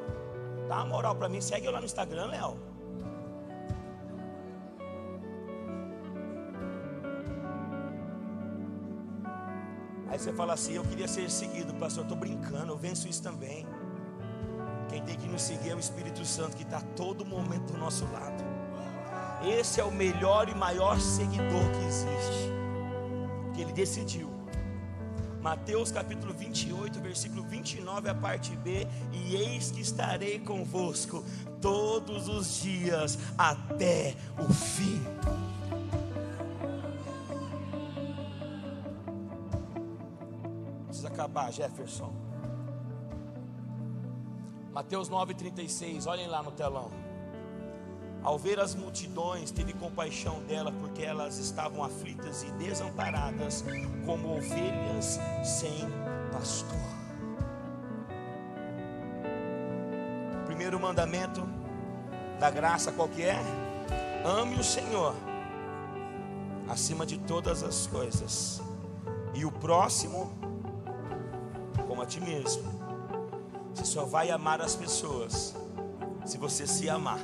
Dá 0.70 0.78
uma 0.78 0.86
moral 0.86 1.16
para 1.18 1.28
mim, 1.28 1.42
segue 1.42 1.66
eu 1.66 1.74
lá 1.74 1.80
no 1.80 1.86
Instagram, 1.86 2.28
Léo. 2.28 2.73
Aí 10.14 10.20
você 10.20 10.32
fala 10.32 10.54
assim: 10.54 10.74
Eu 10.74 10.84
queria 10.84 11.08
ser 11.08 11.28
seguido, 11.28 11.74
pastor. 11.74 12.04
Estou 12.04 12.16
brincando, 12.16 12.72
eu 12.72 12.78
venço 12.78 13.08
isso 13.08 13.24
também. 13.24 13.66
Quem 14.88 15.02
tem 15.02 15.18
que 15.18 15.28
nos 15.28 15.42
seguir 15.42 15.72
é 15.72 15.76
o 15.76 15.80
Espírito 15.80 16.24
Santo, 16.24 16.56
que 16.56 16.62
está 16.62 16.80
todo 16.96 17.26
momento 17.26 17.74
do 17.74 17.80
nosso 17.80 18.06
lado. 18.12 18.44
Esse 19.44 19.82
é 19.82 19.84
o 19.84 19.92
melhor 19.92 20.48
e 20.50 20.54
maior 20.54 21.00
seguidor 21.00 21.68
que 21.72 21.86
existe. 21.86 22.52
Que 23.56 23.62
ele 23.64 23.74
decidiu. 23.74 24.32
Mateus 25.42 25.92
capítulo 25.92 26.32
28, 26.32 27.02
versículo 27.02 27.42
29, 27.42 28.08
a 28.08 28.14
parte 28.14 28.56
B: 28.58 28.88
E 29.12 29.36
eis 29.36 29.72
que 29.72 29.82
estarei 29.82 30.38
convosco 30.38 31.26
todos 31.60 32.30
os 32.30 32.62
dias 32.62 33.18
até 33.36 34.16
o 34.38 34.54
fim. 34.54 35.02
Acabar, 41.34 41.52
Jefferson. 41.52 42.14
Mateus 44.72 45.10
9,36, 45.10 46.08
olhem 46.08 46.28
lá 46.28 46.44
no 46.44 46.52
telão. 46.52 46.92
Ao 48.22 48.38
ver 48.38 48.60
as 48.60 48.74
multidões, 48.74 49.52
teve 49.52 49.74
compaixão 49.74 50.42
dela, 50.44 50.72
porque 50.72 51.02
elas 51.02 51.38
estavam 51.40 51.84
aflitas 51.84 52.44
e 52.44 52.52
desamparadas, 52.52 53.66
como 54.06 54.38
ovelhas 54.38 55.20
sem 55.44 55.90
pastor. 56.32 56.78
Primeiro 60.46 60.80
mandamento 60.80 61.42
da 62.40 62.50
graça 62.50 62.92
qual 62.92 63.10
que 63.10 63.24
é? 63.24 63.38
Ame 64.24 64.56
o 64.56 64.64
Senhor 64.64 65.14
acima 66.70 67.06
de 67.06 67.18
todas 67.18 67.64
as 67.64 67.88
coisas. 67.88 68.62
E 69.34 69.44
o 69.46 69.52
próximo 69.52 70.43
a 72.04 72.06
ti 72.06 72.20
mesmo. 72.20 72.64
Você 73.74 73.86
só 73.86 74.04
vai 74.06 74.30
amar 74.30 74.62
as 74.62 74.76
pessoas 74.76 75.56
se 76.26 76.38
você 76.38 76.68
se 76.68 76.90
amar. 76.90 77.20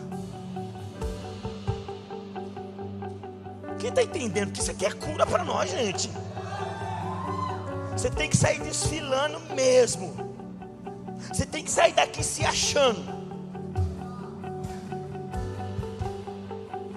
Quem 3.77 3.89
está 3.89 4.01
entendendo 4.01 4.51
que 4.51 4.61
isso 4.61 4.71
aqui 4.71 4.85
é 4.85 4.91
cura 4.91 5.25
para 5.25 5.43
nós, 5.43 5.69
gente? 5.69 6.09
Você 7.91 8.09
tem 8.09 8.29
que 8.29 8.37
sair 8.37 8.59
desfilando 8.61 9.39
mesmo. 9.53 10.15
Você 11.31 11.45
tem 11.45 11.63
que 11.63 11.71
sair 11.71 11.93
daqui 11.93 12.23
se 12.23 12.45
achando. 12.45 13.19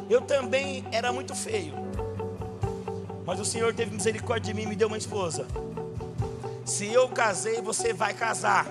Eu 0.08 0.20
também 0.20 0.84
era 0.92 1.12
muito 1.12 1.34
feio. 1.34 1.74
Mas 3.26 3.40
o 3.40 3.44
Senhor 3.44 3.74
teve 3.74 3.92
misericórdia 3.92 4.52
de 4.52 4.54
mim 4.54 4.64
e 4.64 4.66
me 4.70 4.76
deu 4.76 4.88
uma 4.88 4.98
esposa. 4.98 5.46
Se 6.64 6.92
eu 6.92 7.09
casei, 7.09 7.61
você 7.61 7.92
vai 7.92 8.14
casar. 8.14 8.66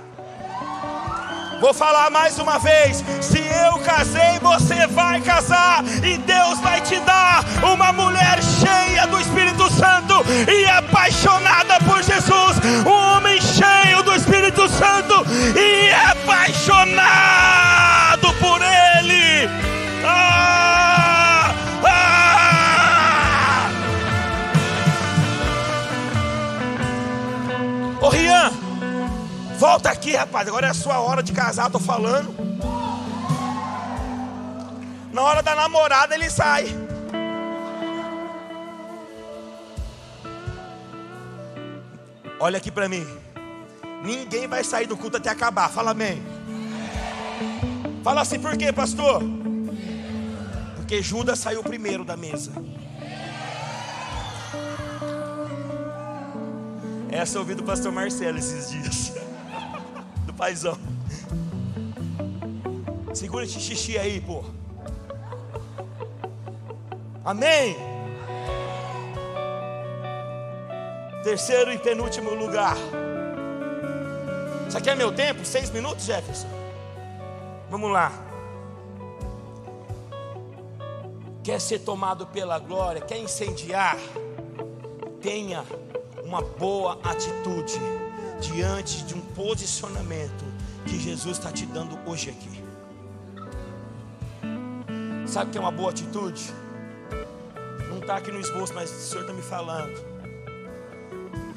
Vou 1.60 1.74
falar 1.74 2.10
mais 2.10 2.40
uma 2.40 2.58
vez: 2.58 3.04
se 3.22 3.40
eu 3.40 3.78
casei, 3.80 4.40
você 4.42 4.88
vai 4.88 5.20
casar, 5.22 5.84
e 6.04 6.18
Deus 6.18 6.60
vai 6.60 6.82
te 6.82 7.00
dar 7.02 7.44
uma 7.64 7.92
mulher 7.92 8.42
cheia 8.42 9.06
do 9.08 9.20
Espírito 9.20 9.70
Santo 9.72 10.24
e 10.50 10.66
apaixonada 10.66 11.80
por 11.82 12.02
Jesus, 12.02 12.58
um 12.86 12.90
homem 12.90 13.40
cheio 13.42 14.02
do 14.04 14.16
Espírito 14.16 14.68
Santo 14.70 15.26
e 15.56 15.92
apaixonado 15.92 17.91
Volta 29.62 29.91
aqui, 29.91 30.15
rapaz. 30.15 30.47
Agora 30.47 30.65
é 30.65 30.69
a 30.71 30.74
sua 30.74 31.00
hora 31.00 31.21
de 31.21 31.32
casar, 31.32 31.69
tô 31.69 31.78
falando. 31.78 32.34
Na 35.13 35.21
hora 35.21 35.43
da 35.43 35.54
namorada 35.54 36.15
ele 36.15 36.32
sai. 36.32 36.65
Olha 42.39 42.58
aqui 42.58 42.71
para 42.71 42.89
mim. 42.89 43.06
Ninguém 44.04 44.47
vai 44.47 44.63
sair 44.63 44.88
do 44.88 44.97
culto 44.97 45.17
até 45.17 45.30
acabar. 45.30 45.69
Fala 45.69 45.91
amém. 45.91 46.24
Fala 48.04 48.21
assim, 48.21 48.39
por 48.39 48.58
quê, 48.58 48.74
pastor? 48.74 49.21
Porque 50.76 51.04
Judas 51.04 51.38
saiu 51.38 51.62
primeiro 51.62 52.04
da 52.04 52.17
mesa. 52.17 52.52
Essa 57.12 57.38
eu 57.38 57.41
ouvi 57.41 57.54
do 57.54 57.62
pastor 57.62 57.91
Marcelo 57.91 58.39
esses 58.39 58.71
dias 58.71 59.21
paizão. 60.42 60.76
Segura 63.14 63.44
esse 63.44 63.60
xixi 63.60 63.96
aí, 63.96 64.20
pô. 64.20 64.44
Amém. 67.24 67.76
Terceiro 71.24 71.72
e 71.72 71.78
penúltimo 71.78 72.34
lugar. 72.34 72.76
Isso 74.68 74.80
aqui 74.80 74.90
é 74.90 74.96
meu 74.96 75.12
tempo? 75.12 75.46
Seis 75.46 75.70
minutos, 75.70 76.06
Jefferson? 76.06 76.48
Vamos 77.70 77.92
lá. 77.92 78.12
Quer 81.44 81.62
ser 81.62 81.80
tomado 81.80 82.26
pela 82.26 82.58
glória? 82.58 83.00
Quer 83.00 83.20
incendiar? 83.20 84.00
Tenha 85.22 85.64
uma 86.24 86.42
boa 86.42 86.98
atitude 87.04 87.80
diante 88.42 89.04
de 89.04 89.14
um 89.14 89.22
posicionamento 89.22 90.44
que 90.86 91.00
Jesus 91.00 91.38
está 91.38 91.52
te 91.52 91.66
dando 91.66 91.98
hoje 92.10 92.30
aqui. 92.32 92.64
Sabe 95.28 95.50
o 95.50 95.52
que 95.52 95.58
é 95.58 95.62
uma 95.62 95.72
boa 95.72 95.92
atitude? 95.92 96.52
Não 97.88 98.00
está 98.00 98.18
aqui 98.18 98.32
no 98.32 98.40
esboço, 98.40 98.74
mas 98.74 98.90
o 98.90 99.00
Senhor 99.00 99.22
está 99.22 99.34
me 99.34 99.42
falando. 99.42 99.94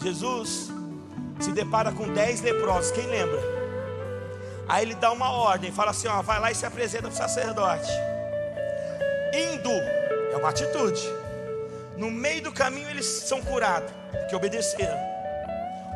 Jesus 0.01 0.71
se 1.41 1.51
depara 1.53 1.91
com 1.91 2.13
dez 2.13 2.43
leprosos, 2.43 2.93
quem 2.93 3.07
lembra? 3.07 3.41
Aí 4.69 4.85
ele 4.85 4.95
dá 4.95 5.11
uma 5.11 5.31
ordem, 5.31 5.73
fala 5.73 5.91
assim: 5.91 6.07
ó, 6.07 6.23
vai 6.23 6.39
lá 6.39 6.53
e 6.53 6.55
se 6.55 6.67
apresenta 6.67 7.05
para 7.05 7.13
o 7.13 7.17
sacerdote. 7.17 7.91
Indo 9.33 9.71
é 10.33 10.37
uma 10.37 10.51
atitude. 10.51 11.03
No 11.97 12.11
meio 12.11 12.43
do 12.43 12.53
caminho 12.53 12.89
eles 12.91 13.07
são 13.07 13.41
curados, 13.43 13.91
porque 14.13 14.37
obedeceram. 14.37 15.14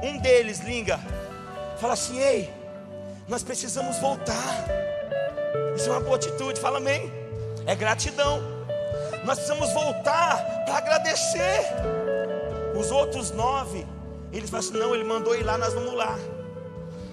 Um 0.02 0.18
deles, 0.18 0.60
Linga, 0.60 0.98
fala 1.80 1.94
assim: 1.94 2.18
Ei, 2.18 2.52
nós 3.26 3.42
precisamos 3.42 3.98
voltar. 3.98 4.66
Isso 5.74 5.88
é 5.88 5.92
uma 5.92 6.00
boa 6.00 6.16
atitude, 6.16 6.60
fala 6.60 6.78
amém. 6.78 7.12
É 7.66 7.74
gratidão. 7.74 8.40
Nós 9.24 9.38
precisamos 9.38 9.72
voltar 9.72 10.64
para 10.64 10.78
agradecer. 10.78 11.60
Os 12.78 12.90
outros 12.90 13.30
nove, 13.32 13.86
eles 14.32 14.48
falam 14.48 14.66
assim: 14.66 14.78
Não, 14.78 14.94
ele 14.94 15.04
mandou 15.04 15.34
ir 15.34 15.42
lá, 15.42 15.58
nós 15.58 15.74
vamos 15.74 15.94
lá. 15.94 16.18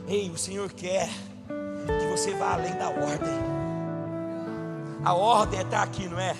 Ei, 0.07 0.29
o 0.29 0.37
Senhor 0.37 0.71
quer 0.71 1.09
que 1.47 2.07
você 2.11 2.33
vá 2.35 2.53
além 2.53 2.75
da 2.75 2.89
ordem. 2.89 3.55
A 5.03 5.13
ordem 5.13 5.59
é 5.59 5.63
estar 5.63 5.81
aqui, 5.81 6.07
não 6.07 6.19
é? 6.19 6.35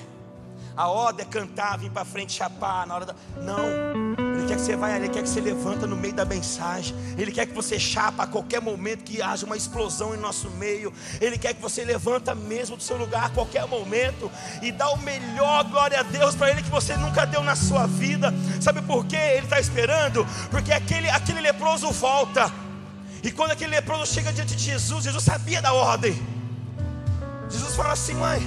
A 0.78 0.90
ordem 0.90 1.26
é 1.26 1.30
cantar, 1.30 1.78
vir 1.78 1.92
para 1.92 2.06
frente, 2.06 2.34
chapar 2.34 2.86
na 2.86 2.96
hora 2.96 3.06
da. 3.06 3.16
Não. 3.38 4.05
Ele 4.46 4.54
quer 4.54 4.56
que 4.58 4.62
você 4.62 4.76
vá 4.76 4.88
ali, 4.88 5.06
ele 5.06 5.10
quer 5.10 5.24
que 5.24 5.30
você 5.30 5.42
levanta 5.42 5.88
no 5.88 5.96
meio 5.96 6.14
da 6.14 6.24
mensagem. 6.24 6.96
Ele 7.18 7.32
quer 7.32 7.48
que 7.48 7.54
você 7.54 7.80
chapa 7.80 8.24
a 8.24 8.28
qualquer 8.28 8.62
momento 8.62 9.04
que 9.04 9.20
haja 9.20 9.44
uma 9.44 9.58
explosão 9.58 10.14
em 10.14 10.18
nosso 10.18 10.52
meio. 10.52 10.94
Ele 11.20 11.36
quer 11.36 11.56
que 11.56 11.62
você 11.62 11.84
levanta 11.84 12.36
mesmo 12.36 12.78
do 12.78 12.84
seu 12.84 12.96
lugar 12.96 13.26
a 13.26 13.30
qualquer 13.30 13.68
momento 13.68 14.32
e 14.62 14.72
dá 14.72 14.88
o 14.92 14.98
melhor 15.00 15.64
glória 15.64 16.00
a 16.00 16.04
Deus 16.04 16.36
para 16.36 16.52
ele 16.52 16.62
que 16.62 16.70
você 16.70 16.96
nunca 16.96 17.26
deu 17.26 17.42
na 17.42 17.56
sua 17.56 17.88
vida. 17.88 18.32
Sabe 18.62 18.84
por 18.84 19.06
quê? 19.08 19.16
Ele 19.16 19.46
está 19.46 19.60
esperando? 19.60 20.26
Porque 20.52 20.72
aquele, 20.72 21.10
aquele 21.10 21.42
leproso 21.42 21.90
volta. 21.92 22.52
E 23.24 23.32
quando 23.32 23.52
aquele 23.52 23.72
leproso 23.72 24.14
chega 24.14 24.32
diante 24.32 24.56
de 24.56 24.64
Jesus, 24.64 25.06
Jesus 25.06 25.24
sabia 25.24 25.60
da 25.60 25.74
ordem. 25.74 26.16
Jesus 27.50 27.76
fala 27.76 27.94
assim, 27.94 28.14
mãe. 28.14 28.40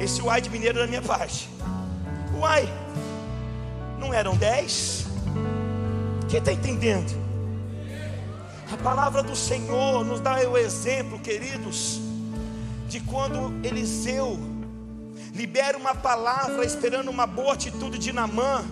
Esse 0.00 0.22
uai 0.22 0.40
de 0.40 0.48
mineiro 0.48 0.78
da 0.78 0.86
minha 0.86 1.02
parte. 1.02 1.50
Uai, 2.34 2.66
eram 4.14 4.36
dez? 4.36 5.06
Quem 6.28 6.38
está 6.38 6.52
entendendo? 6.52 7.18
A 8.72 8.76
palavra 8.76 9.22
do 9.22 9.34
Senhor 9.34 10.04
nos 10.04 10.20
dá 10.20 10.36
o 10.48 10.56
exemplo, 10.56 11.18
queridos, 11.18 12.00
de 12.88 13.00
quando 13.00 13.52
Eliseu 13.66 14.38
libera 15.34 15.76
uma 15.76 15.94
palavra 15.94 16.64
esperando 16.64 17.08
uma 17.08 17.26
boa 17.26 17.54
atitude 17.54 17.98
de 17.98 18.12
Namã, 18.12 18.64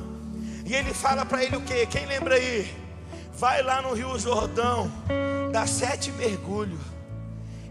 e 0.64 0.74
ele 0.74 0.94
fala 0.94 1.24
para 1.24 1.42
ele 1.42 1.56
o 1.56 1.62
que? 1.62 1.86
Quem 1.86 2.06
lembra 2.06 2.36
aí? 2.36 2.72
Vai 3.32 3.62
lá 3.62 3.82
no 3.82 3.94
Rio 3.94 4.18
Jordão, 4.18 4.90
dá 5.50 5.66
sete 5.66 6.12
mergulhos. 6.12 6.80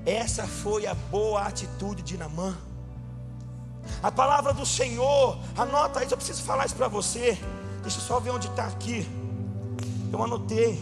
Essa 0.05 0.47
foi 0.47 0.87
a 0.87 0.93
boa 0.93 1.43
atitude 1.43 2.01
de 2.01 2.17
Namã. 2.17 2.57
A 4.01 4.11
palavra 4.11 4.53
do 4.53 4.65
Senhor, 4.65 5.39
anota 5.55 5.99
aí, 5.99 6.07
eu 6.09 6.17
preciso 6.17 6.43
falar 6.43 6.65
isso 6.65 6.75
para 6.75 6.87
você. 6.87 7.37
Deixa 7.81 7.97
eu 7.97 8.03
só 8.03 8.19
ver 8.19 8.31
onde 8.31 8.47
está 8.47 8.65
aqui. 8.65 9.07
Eu 10.11 10.23
anotei. 10.23 10.81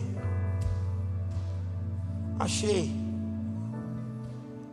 Achei. 2.40 2.92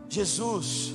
Jesus. 0.09 0.93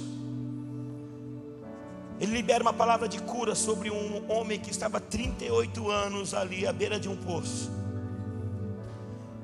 Ele 2.19 2.33
libera 2.33 2.63
uma 2.63 2.73
palavra 2.73 3.07
de 3.07 3.19
cura 3.19 3.55
sobre 3.55 3.91
um 3.91 4.29
homem 4.31 4.59
que 4.59 4.71
estava 4.71 4.99
38 4.99 5.89
anos 5.89 6.33
ali 6.33 6.65
à 6.65 6.73
beira 6.73 6.99
de 6.99 7.07
um 7.07 7.15
poço. 7.15 7.71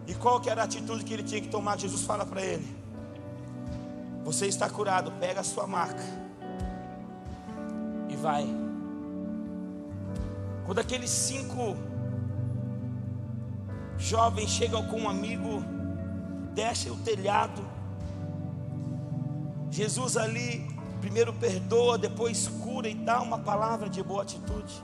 E 0.07 0.13
qual 0.15 0.41
que 0.41 0.49
era 0.49 0.61
a 0.61 0.65
atitude 0.65 1.03
que 1.03 1.13
ele 1.13 1.23
tinha 1.23 1.39
que 1.39 1.47
tomar? 1.47 1.77
Jesus 1.77 2.01
fala 2.01 2.25
para 2.25 2.41
ele: 2.41 2.67
Você 4.25 4.47
está 4.47 4.69
curado, 4.69 5.11
pega 5.13 5.41
a 5.41 5.43
sua 5.43 5.65
maca 5.65 6.22
vai. 8.23 8.47
Quando 10.65 10.79
aqueles 10.79 11.09
cinco 11.09 11.75
jovens 13.97 14.49
chegam 14.49 14.87
com 14.87 15.01
um 15.01 15.09
amigo, 15.09 15.61
desce 16.53 16.89
o 16.89 16.95
telhado. 16.95 17.61
Jesus 19.69 20.15
ali 20.15 20.73
primeiro 21.01 21.33
perdoa, 21.33 21.97
depois 21.97 22.47
cura 22.47 22.87
e 22.87 22.95
dá 22.95 23.21
uma 23.21 23.39
palavra 23.39 23.89
de 23.89 24.01
boa 24.01 24.21
atitude. 24.21 24.81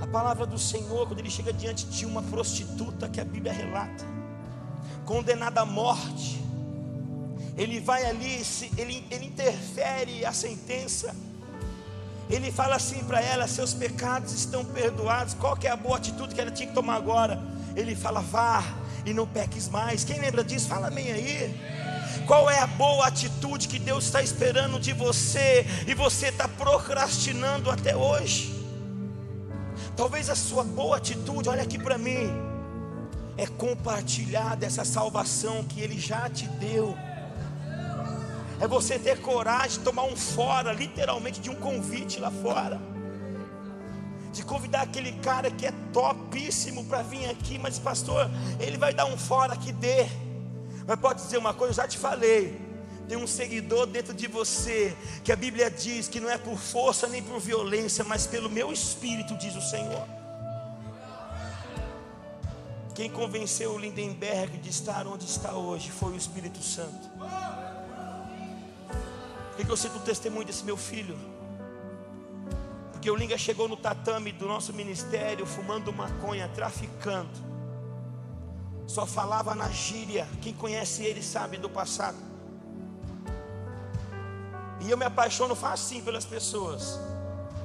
A 0.00 0.06
palavra 0.06 0.46
do 0.46 0.58
Senhor, 0.58 1.06
quando 1.06 1.18
ele 1.18 1.30
chega 1.30 1.52
diante 1.52 1.84
de 1.86 2.06
uma 2.06 2.22
prostituta 2.22 3.10
que 3.10 3.20
a 3.20 3.24
Bíblia 3.24 3.52
relata, 3.52 4.06
condenada 5.04 5.60
à 5.60 5.66
morte, 5.66 6.42
ele 7.56 7.80
vai 7.80 8.04
ali, 8.04 8.42
ele, 8.76 9.06
ele 9.10 9.26
interfere 9.26 10.24
a 10.24 10.32
sentença. 10.32 11.14
Ele 12.28 12.50
fala 12.50 12.76
assim 12.76 13.04
para 13.04 13.20
ela: 13.20 13.46
seus 13.46 13.72
pecados 13.72 14.32
estão 14.32 14.64
perdoados. 14.64 15.34
Qual 15.34 15.56
que 15.56 15.66
é 15.66 15.70
a 15.70 15.76
boa 15.76 15.96
atitude 15.96 16.34
que 16.34 16.40
ela 16.40 16.50
tinha 16.50 16.68
que 16.68 16.74
tomar 16.74 16.96
agora? 16.96 17.40
Ele 17.76 17.94
fala: 17.94 18.20
vá 18.20 18.62
e 19.06 19.14
não 19.14 19.26
peques 19.26 19.68
mais. 19.68 20.02
Quem 20.02 20.18
lembra 20.18 20.42
disso? 20.42 20.68
Fala 20.68 20.88
amém 20.88 21.12
aí. 21.12 21.54
Qual 22.26 22.50
é 22.50 22.58
a 22.58 22.66
boa 22.66 23.06
atitude 23.06 23.68
que 23.68 23.78
Deus 23.78 24.04
está 24.04 24.22
esperando 24.22 24.80
de 24.80 24.92
você 24.92 25.66
e 25.86 25.94
você 25.94 26.28
está 26.28 26.48
procrastinando 26.48 27.70
até 27.70 27.94
hoje? 27.94 28.52
Talvez 29.94 30.28
a 30.30 30.34
sua 30.34 30.64
boa 30.64 30.96
atitude, 30.96 31.48
olha 31.48 31.62
aqui 31.62 31.78
para 31.78 31.98
mim, 31.98 32.30
é 33.36 33.46
compartilhar 33.46 34.56
dessa 34.56 34.84
salvação 34.84 35.62
que 35.64 35.80
Ele 35.80 36.00
já 36.00 36.28
te 36.28 36.48
deu 36.48 36.96
é 38.64 38.68
você 38.68 38.98
ter 38.98 39.20
coragem 39.20 39.78
de 39.78 39.84
tomar 39.84 40.04
um 40.04 40.16
fora, 40.16 40.72
literalmente 40.72 41.38
de 41.38 41.50
um 41.50 41.54
convite 41.54 42.18
lá 42.18 42.30
fora. 42.30 42.80
De 44.32 44.42
convidar 44.42 44.82
aquele 44.82 45.12
cara 45.20 45.50
que 45.50 45.66
é 45.66 45.72
topíssimo 45.92 46.84
para 46.86 47.02
vir 47.02 47.28
aqui, 47.28 47.58
mas 47.58 47.78
pastor, 47.78 48.30
ele 48.58 48.78
vai 48.78 48.94
dar 48.94 49.04
um 49.04 49.18
fora 49.18 49.54
que 49.54 49.70
dê. 49.70 50.06
Mas 50.86 50.98
pode 50.98 51.22
dizer 51.22 51.36
uma 51.36 51.52
coisa, 51.52 51.72
eu 51.72 51.76
já 51.76 51.88
te 51.88 51.98
falei. 51.98 52.58
Tem 53.06 53.18
um 53.18 53.26
seguidor 53.26 53.86
dentro 53.86 54.14
de 54.14 54.26
você 54.26 54.96
que 55.22 55.30
a 55.30 55.36
Bíblia 55.36 55.70
diz 55.70 56.08
que 56.08 56.18
não 56.18 56.30
é 56.30 56.38
por 56.38 56.56
força 56.56 57.06
nem 57.06 57.22
por 57.22 57.38
violência, 57.38 58.02
mas 58.02 58.26
pelo 58.26 58.48
meu 58.48 58.72
espírito, 58.72 59.36
diz 59.36 59.54
o 59.54 59.60
Senhor. 59.60 60.08
Quem 62.94 63.10
convenceu 63.10 63.72
o 63.72 63.78
Lindenberg 63.78 64.56
de 64.56 64.70
estar 64.70 65.06
onde 65.06 65.26
está 65.26 65.52
hoje 65.52 65.90
foi 65.90 66.12
o 66.12 66.16
Espírito 66.16 66.62
Santo. 66.62 67.10
Por 69.56 69.64
que 69.64 69.70
eu 69.70 69.76
sinto 69.76 69.98
o 69.98 70.00
testemunho 70.00 70.44
desse 70.44 70.64
meu 70.64 70.76
filho? 70.76 71.16
Porque 72.92 73.08
o 73.08 73.14
Linga 73.14 73.38
chegou 73.38 73.68
no 73.68 73.76
tatame 73.76 74.32
do 74.32 74.48
nosso 74.48 74.72
ministério 74.72 75.46
fumando 75.46 75.92
maconha, 75.92 76.48
traficando. 76.48 77.30
Só 78.86 79.06
falava 79.06 79.54
na 79.54 79.68
gíria. 79.68 80.26
Quem 80.42 80.52
conhece 80.52 81.04
ele 81.04 81.22
sabe 81.22 81.56
do 81.56 81.70
passado. 81.70 82.16
E 84.80 84.90
eu 84.90 84.96
me 84.96 85.04
apaixono 85.04 85.54
facinho 85.54 86.04
pelas 86.04 86.24
pessoas. 86.24 86.98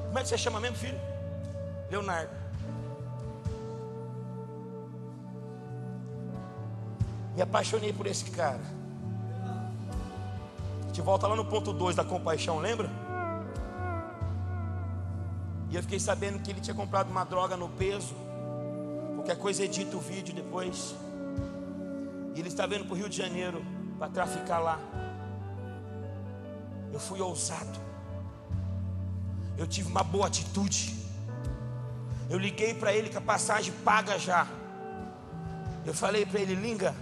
Como 0.06 0.20
é 0.20 0.22
que 0.22 0.30
você 0.30 0.38
chama 0.38 0.60
mesmo, 0.60 0.78
filho? 0.78 1.00
Leonardo. 1.90 2.32
Me 7.36 7.42
apaixonei 7.42 7.92
por 7.92 8.06
esse 8.06 8.26
cara 8.26 8.79
gente 11.00 11.06
volta 11.06 11.28
lá 11.28 11.36
no 11.36 11.46
ponto 11.46 11.72
2 11.72 11.96
da 11.96 12.04
compaixão, 12.04 12.60
lembra? 12.60 12.90
E 15.70 15.76
eu 15.76 15.82
fiquei 15.82 16.00
sabendo 16.00 16.40
que 16.40 16.52
ele 16.52 16.60
tinha 16.60 16.76
comprado 16.76 17.10
uma 17.10 17.24
droga 17.24 17.56
no 17.56 17.70
peso. 17.70 18.14
Qualquer 19.16 19.38
coisa 19.38 19.64
edita 19.64 19.96
o 19.96 20.00
vídeo 20.02 20.36
depois. 20.36 20.94
E 22.36 22.40
ele 22.40 22.50
está 22.50 22.66
vendo 22.66 22.84
para 22.84 22.94
o 22.94 22.98
Rio 22.98 23.08
de 23.08 23.16
Janeiro 23.16 23.64
para 23.98 24.10
traficar 24.10 24.60
lá. 24.60 24.78
Eu 26.92 27.00
fui 27.00 27.22
ousado. 27.22 27.80
Eu 29.58 29.66
tive 29.66 29.90
uma 29.90 30.04
boa 30.04 30.28
atitude. 30.28 30.96
Eu 32.30 32.38
liguei 32.38 32.74
para 32.74 32.94
ele 32.94 33.08
que 33.08 33.18
a 33.18 33.22
passagem 33.22 33.74
paga 33.86 34.20
já. 34.20 34.46
Eu 35.86 35.94
falei 35.94 36.26
para 36.26 36.42
ele, 36.42 36.56
Linga, 36.56 36.94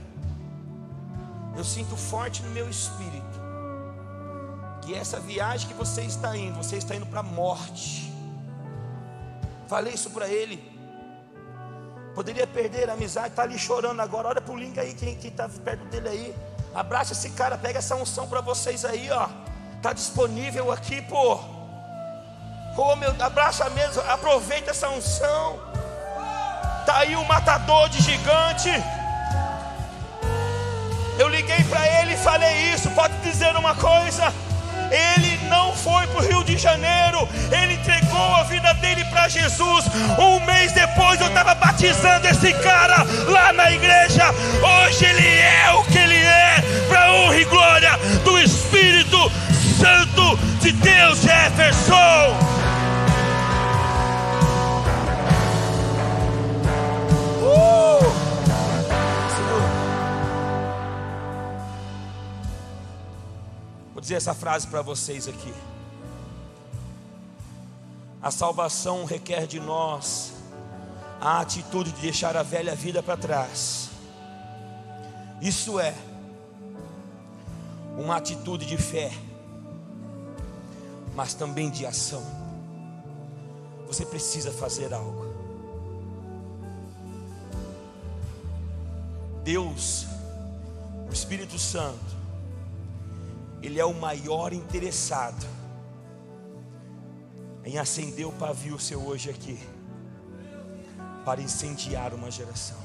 eu 1.55 1.63
sinto 1.63 1.97
forte 1.97 2.43
no 2.43 2.51
meu 2.51 2.69
espírito 2.69 3.26
que 4.87 4.95
essa 4.95 5.19
viagem 5.19 5.67
que 5.67 5.73
você 5.73 6.03
está 6.03 6.37
indo, 6.37 6.55
você 6.55 6.77
está 6.77 6.95
indo 6.95 7.05
para 7.05 7.19
a 7.19 7.23
morte. 7.23 8.09
Falei 9.67 9.93
isso 9.93 10.09
para 10.11 10.29
ele. 10.29 10.63
Poderia 12.15 12.47
perder 12.47 12.89
a 12.89 12.93
amizade, 12.93 13.27
está 13.27 13.43
ali 13.43 13.59
chorando 13.59 13.99
agora. 13.99 14.29
Olha 14.29 14.39
para 14.39 14.53
o 14.53 14.57
link 14.57 14.79
aí, 14.79 14.93
quem 14.93 15.17
está 15.21 15.49
perto 15.49 15.83
dele 15.87 16.07
aí. 16.07 16.35
Abraça 16.73 17.11
esse 17.11 17.31
cara, 17.31 17.57
pega 17.57 17.79
essa 17.79 17.95
unção 17.95 18.29
para 18.29 18.39
vocês 18.39 18.85
aí, 18.85 19.11
ó. 19.11 19.27
Está 19.75 19.91
disponível 19.91 20.71
aqui, 20.71 21.01
pô. 21.01 21.37
Oh, 22.77 22.95
meu, 22.95 23.13
abraça 23.19 23.69
mesmo, 23.71 24.01
aproveita 24.03 24.71
essa 24.71 24.87
unção. 24.87 25.59
Tá 26.85 26.99
aí 26.99 27.13
o 27.13 27.19
um 27.19 27.25
matador 27.25 27.89
de 27.89 28.01
gigante. 28.01 28.69
Eu 31.19 31.27
liguei 31.27 31.61
para 31.65 31.85
ele 31.99 32.13
e 32.13 32.17
falei 32.17 32.71
isso. 32.73 32.89
Pode 32.91 33.17
dizer 33.17 33.53
uma 33.57 33.75
coisa. 33.75 34.46
Ele 34.91 35.39
não 35.49 35.73
foi 35.75 36.07
para 36.07 36.21
o 36.21 36.27
Rio 36.27 36.43
de 36.43 36.57
Janeiro, 36.57 37.27
ele 37.51 37.73
entregou 37.73 38.35
a 38.35 38.43
vida 38.43 38.73
dele 38.75 39.03
para 39.05 39.27
Jesus. 39.27 39.85
Um 40.17 40.39
mês 40.45 40.71
depois 40.71 41.19
eu 41.21 41.27
estava 41.27 41.55
batizando 41.55 42.27
esse 42.27 42.53
cara 42.53 43.05
lá 43.27 43.53
na 43.53 43.71
igreja. 43.71 44.33
Hoje 44.61 45.05
ele 45.05 45.27
é 45.27 45.71
o 45.73 45.83
que 45.83 45.97
ele 45.97 46.15
é, 46.15 46.63
para 46.87 47.11
honra 47.11 47.37
e 47.37 47.45
glória 47.45 47.97
do 48.23 48.39
Espírito 48.39 49.31
Santo 49.79 50.37
de 50.61 50.71
Deus, 50.71 51.21
Jefferson. 51.21 52.47
Dizer 64.07 64.15
essa 64.15 64.33
frase 64.33 64.65
para 64.65 64.81
vocês 64.81 65.27
aqui. 65.27 65.53
A 68.21 68.31
salvação 68.31 69.03
requer 69.03 69.45
de 69.45 69.59
nós 69.59 70.31
a 71.19 71.41
atitude 71.41 71.91
de 71.91 71.99
deixar 71.99 72.37
a 72.37 72.41
velha 72.41 72.73
vida 72.73 73.03
para 73.03 73.17
trás. 73.17 73.89
Isso 75.41 75.77
é 75.77 75.93
uma 77.97 78.15
atitude 78.15 78.65
de 78.65 78.77
fé, 78.77 79.11
mas 81.13 81.33
também 81.33 81.69
de 81.69 81.85
ação. 81.85 82.23
Você 83.87 84.05
precisa 84.05 84.53
fazer 84.53 84.93
algo. 84.93 85.25
Deus, 89.43 90.05
o 91.09 91.13
Espírito 91.13 91.59
Santo, 91.59 92.16
ele 93.61 93.79
é 93.79 93.85
o 93.85 93.93
maior 93.93 94.53
interessado 94.53 95.45
em 97.65 97.77
acender 97.77 98.25
o 98.25 98.31
pavio 98.31 98.79
seu 98.79 99.05
hoje 99.05 99.29
aqui, 99.29 99.59
para 101.25 101.41
incendiar 101.41 102.13
uma 102.13 102.31
geração. 102.31 102.77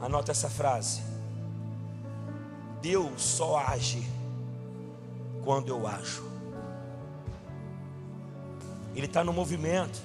Anota 0.00 0.30
essa 0.30 0.50
frase. 0.50 1.00
Deus 2.82 3.22
só 3.22 3.56
age 3.56 4.06
quando 5.42 5.70
eu 5.70 5.86
ajo. 5.86 6.22
Ele 8.94 9.06
está 9.06 9.24
no 9.24 9.32
movimento. 9.32 9.98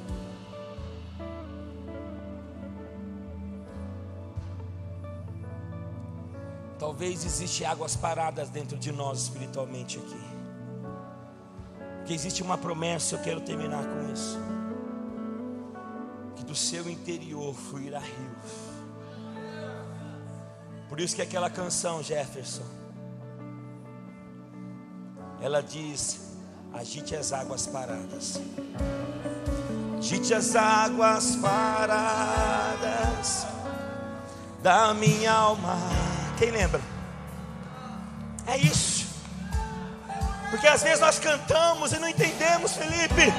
Talvez 6.99 7.23
existe 7.23 7.63
águas 7.63 7.95
paradas 7.95 8.49
dentro 8.49 8.77
de 8.77 8.91
nós 8.91 9.21
espiritualmente 9.21 9.97
aqui. 9.97 10.19
Que 12.05 12.13
existe 12.13 12.43
uma 12.43 12.57
promessa, 12.57 13.15
eu 13.15 13.21
quero 13.21 13.39
terminar 13.39 13.85
com 13.85 14.11
isso. 14.11 14.37
Que 16.35 16.43
do 16.43 16.53
seu 16.53 16.89
interior 16.89 17.55
fluirá 17.55 17.99
rios. 17.99 18.51
Por 20.89 20.99
isso 20.99 21.15
que 21.15 21.21
aquela 21.21 21.49
canção, 21.49 22.03
Jefferson, 22.03 22.65
ela 25.39 25.63
diz: 25.63 26.35
agite 26.73 27.15
as 27.15 27.31
águas 27.31 27.65
paradas. 27.65 28.41
Agite 29.97 30.33
as 30.33 30.53
águas 30.53 31.37
paradas 31.37 32.27
da 34.61 34.93
minha 34.93 35.31
alma 35.31 36.08
quem 36.39 36.51
lembra? 36.51 36.79
É 38.47 38.57
isso. 38.57 39.05
Porque 40.49 40.67
às 40.67 40.81
vezes 40.81 41.01
nós 41.01 41.19
cantamos 41.19 41.91
e 41.91 41.99
não 41.99 42.07
entendemos, 42.07 42.71
Felipe. 42.71 43.31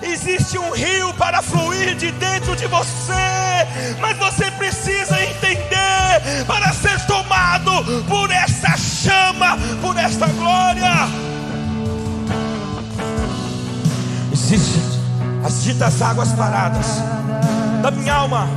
Existe 0.00 0.56
um 0.56 0.70
rio 0.70 1.12
para 1.14 1.42
fluir 1.42 1.96
de 1.96 2.12
dentro 2.12 2.54
de 2.54 2.66
você, 2.66 3.96
mas 4.00 4.16
você 4.16 4.50
precisa 4.52 5.22
entender 5.22 6.44
para 6.46 6.72
ser 6.72 7.04
tomado 7.06 8.04
por 8.08 8.30
essa 8.30 8.76
chama, 8.76 9.58
por 9.80 9.96
essa 9.96 10.26
glória. 10.28 11.08
Existe 14.32 14.78
as 15.44 15.64
ditas 15.64 16.00
águas 16.00 16.32
paradas 16.32 16.86
da 17.82 17.90
minha 17.90 18.14
alma, 18.14 18.48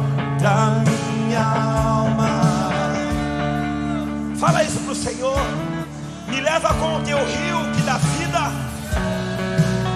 da 0.41 0.83
minha 1.25 1.41
alma 1.41 1.86
Fala 4.39 4.63
isso 4.63 4.79
para 4.81 4.91
o 4.91 4.95
Senhor. 4.95 5.39
Me 6.27 6.39
leva 6.41 6.71
com 6.75 6.97
o 6.97 6.99
teu 7.01 7.17
rio 7.17 7.71
que 7.75 7.81
dá 7.81 7.97
vida. 7.97 8.51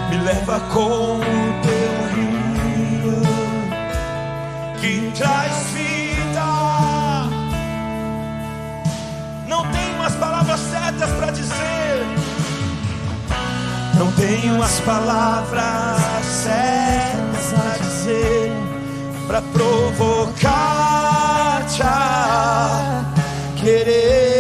Me 0.10 0.18
leva 0.18 0.60
com 0.74 1.20
o 1.20 1.22
teu 1.62 1.92
rio 2.16 3.22
que 4.80 5.12
traz 5.16 5.52
vida. 5.74 6.42
Não 9.48 9.64
tenho 9.72 10.04
as 10.04 10.16
palavras 10.16 10.60
certas 10.60 11.10
para 11.12 11.32
dizer. 11.32 12.04
Não 14.00 14.12
tenho 14.14 14.64
as 14.64 14.80
palavras 14.80 16.26
certas 16.26 17.54
para 17.54 17.78
dizer. 17.78 18.52
Para 19.28 19.42
provocar-te 19.44 20.42
a 21.84 23.06
querer. 23.62 24.31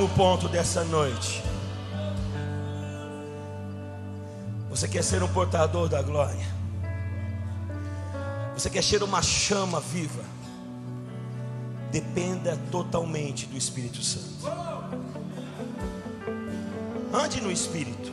Último 0.00 0.08
ponto 0.16 0.48
dessa 0.48 0.82
noite. 0.84 1.42
Você 4.70 4.88
quer 4.88 5.04
ser 5.04 5.22
um 5.22 5.28
portador 5.28 5.88
da 5.88 6.00
glória? 6.00 6.46
Você 8.54 8.70
quer 8.70 8.82
ser 8.82 9.02
uma 9.02 9.20
chama 9.20 9.80
viva? 9.80 10.22
Dependa 11.90 12.58
totalmente 12.70 13.46
do 13.46 13.58
Espírito 13.58 14.02
Santo. 14.02 14.46
Ande 17.12 17.40
no 17.40 17.50
Espírito. 17.50 18.10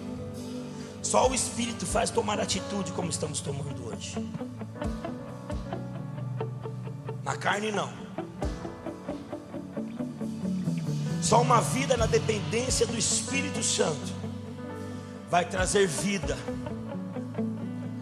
Só 1.02 1.30
o 1.30 1.34
Espírito 1.34 1.86
faz 1.86 2.10
tomar 2.10 2.40
atitude 2.40 2.92
como 2.92 3.10
estamos 3.10 3.40
tomando 3.40 3.88
hoje. 3.88 4.16
Na 7.24 7.38
carne, 7.38 7.72
não. 7.72 8.07
Só 11.28 11.42
uma 11.42 11.60
vida 11.60 11.98
na 11.98 12.06
dependência 12.06 12.88
do 12.88 12.98
Espírito 12.98 13.62
Santo 13.62 14.14
vai 15.30 15.44
trazer 15.44 15.86
vida 15.86 16.38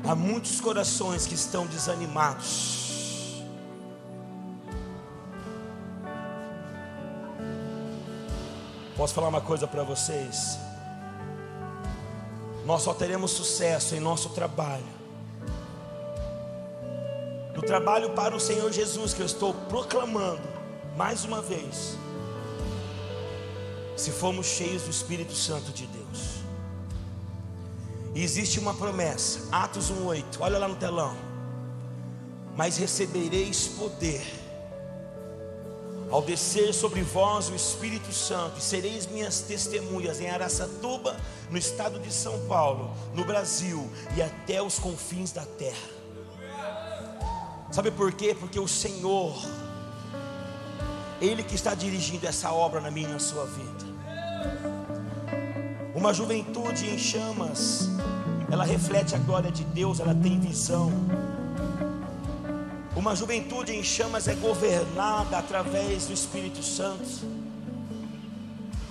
a 0.07 0.13
muitos 0.13 0.61
corações 0.61 1.25
que 1.25 1.33
estão 1.33 1.65
desanimados. 1.65 3.41
Posso 8.95 9.15
falar 9.15 9.29
uma 9.29 9.41
coisa 9.41 9.65
para 9.65 9.81
vocês? 9.81 10.59
Nós 12.63 12.83
só 12.83 12.93
teremos 12.93 13.31
sucesso 13.31 13.95
em 13.95 13.99
nosso 13.99 14.29
trabalho. 14.29 14.85
No 17.55 17.63
trabalho 17.63 18.11
para 18.11 18.35
o 18.35 18.39
Senhor 18.39 18.71
Jesus 18.71 19.15
que 19.15 19.21
eu 19.21 19.25
estou 19.25 19.51
proclamando 19.67 20.47
mais 20.95 21.25
uma 21.25 21.41
vez. 21.41 22.04
Se 24.05 24.11
formos 24.11 24.45
cheios 24.45 24.83
do 24.83 24.91
Espírito 24.91 25.33
Santo 25.33 25.71
de 25.71 25.87
Deus. 25.87 26.35
E 28.13 28.21
existe 28.21 28.59
uma 28.59 28.75
promessa, 28.75 29.39
Atos 29.51 29.89
1:8. 29.89 30.41
Olha 30.41 30.59
lá 30.59 30.67
no 30.67 30.75
telão. 30.75 31.17
Mas 32.55 32.77
recebereis 32.77 33.67
poder 33.67 34.23
ao 36.11 36.21
descer 36.21 36.71
sobre 36.71 37.01
vós 37.01 37.49
o 37.49 37.55
Espírito 37.55 38.13
Santo, 38.13 38.59
e 38.59 38.61
sereis 38.61 39.07
minhas 39.07 39.41
testemunhas 39.41 40.21
em 40.21 40.29
Araçatuba, 40.29 41.17
no 41.49 41.57
estado 41.57 41.99
de 41.99 42.13
São 42.13 42.45
Paulo, 42.45 42.95
no 43.11 43.25
Brasil 43.25 43.89
e 44.15 44.21
até 44.21 44.61
os 44.61 44.77
confins 44.77 45.31
da 45.31 45.45
terra. 45.57 45.89
Sabe 47.71 47.89
por 47.89 48.13
quê? 48.13 48.37
Porque 48.39 48.59
o 48.59 48.67
Senhor, 48.67 49.35
Ele 51.19 51.41
que 51.41 51.55
está 51.55 51.73
dirigindo 51.73 52.27
essa 52.27 52.51
obra 52.53 52.79
na 52.79 52.91
minha 52.91 53.09
e 53.09 53.11
na 53.11 53.17
sua 53.17 53.47
vida. 53.47 53.84
Uma 55.93 56.13
juventude 56.13 56.89
em 56.89 56.97
chamas, 56.97 57.89
ela 58.51 58.63
reflete 58.63 59.15
a 59.15 59.17
glória 59.17 59.51
de 59.51 59.63
Deus, 59.63 59.99
ela 59.99 60.13
tem 60.13 60.39
visão. 60.39 60.91
Uma 62.95 63.15
juventude 63.15 63.73
em 63.73 63.83
chamas 63.83 64.27
é 64.27 64.35
governada 64.35 65.37
através 65.37 66.05
do 66.05 66.13
Espírito 66.13 66.63
Santo. 66.63 67.25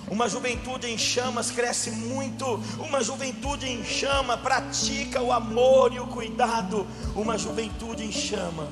Uma 0.07 0.29
juventude 0.29 0.87
em 0.87 0.97
chamas 0.97 1.49
cresce 1.49 1.89
muito. 1.89 2.59
Uma 2.79 3.03
juventude 3.03 3.67
em 3.67 3.83
chama 3.83 4.37
pratica 4.37 5.21
o 5.21 5.31
amor 5.31 5.91
e 5.93 5.99
o 5.99 6.07
cuidado. 6.07 6.85
Uma 7.15 7.37
juventude 7.37 8.03
em 8.03 8.11
chama, 8.11 8.67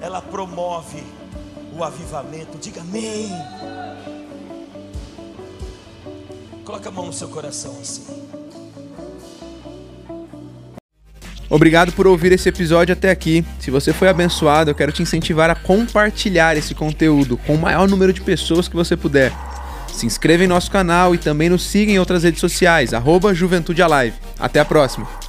ela 0.00 0.22
promove 0.22 1.04
o 1.76 1.84
avivamento. 1.84 2.56
Diga 2.56 2.80
amém. 2.80 3.30
Coloca 6.70 6.88
a 6.88 6.92
mão 6.92 7.06
no 7.06 7.12
seu 7.12 7.26
coração 7.26 7.76
assim. 7.80 8.04
Obrigado 11.48 11.90
por 11.90 12.06
ouvir 12.06 12.30
esse 12.30 12.48
episódio 12.48 12.92
até 12.92 13.10
aqui. 13.10 13.44
Se 13.58 13.72
você 13.72 13.92
foi 13.92 14.08
abençoado, 14.08 14.70
eu 14.70 14.74
quero 14.76 14.92
te 14.92 15.02
incentivar 15.02 15.50
a 15.50 15.56
compartilhar 15.56 16.56
esse 16.56 16.72
conteúdo 16.72 17.36
com 17.38 17.56
o 17.56 17.60
maior 17.60 17.88
número 17.88 18.12
de 18.12 18.20
pessoas 18.20 18.68
que 18.68 18.76
você 18.76 18.96
puder. 18.96 19.32
Se 19.92 20.06
inscreva 20.06 20.44
em 20.44 20.46
nosso 20.46 20.70
canal 20.70 21.12
e 21.12 21.18
também 21.18 21.48
nos 21.48 21.64
siga 21.64 21.90
em 21.90 21.98
outras 21.98 22.22
redes 22.22 22.38
sociais, 22.38 22.94
arroba 22.94 23.34
Juventude 23.34 23.82
Alive. 23.82 24.14
Até 24.38 24.60
a 24.60 24.64
próxima! 24.64 25.19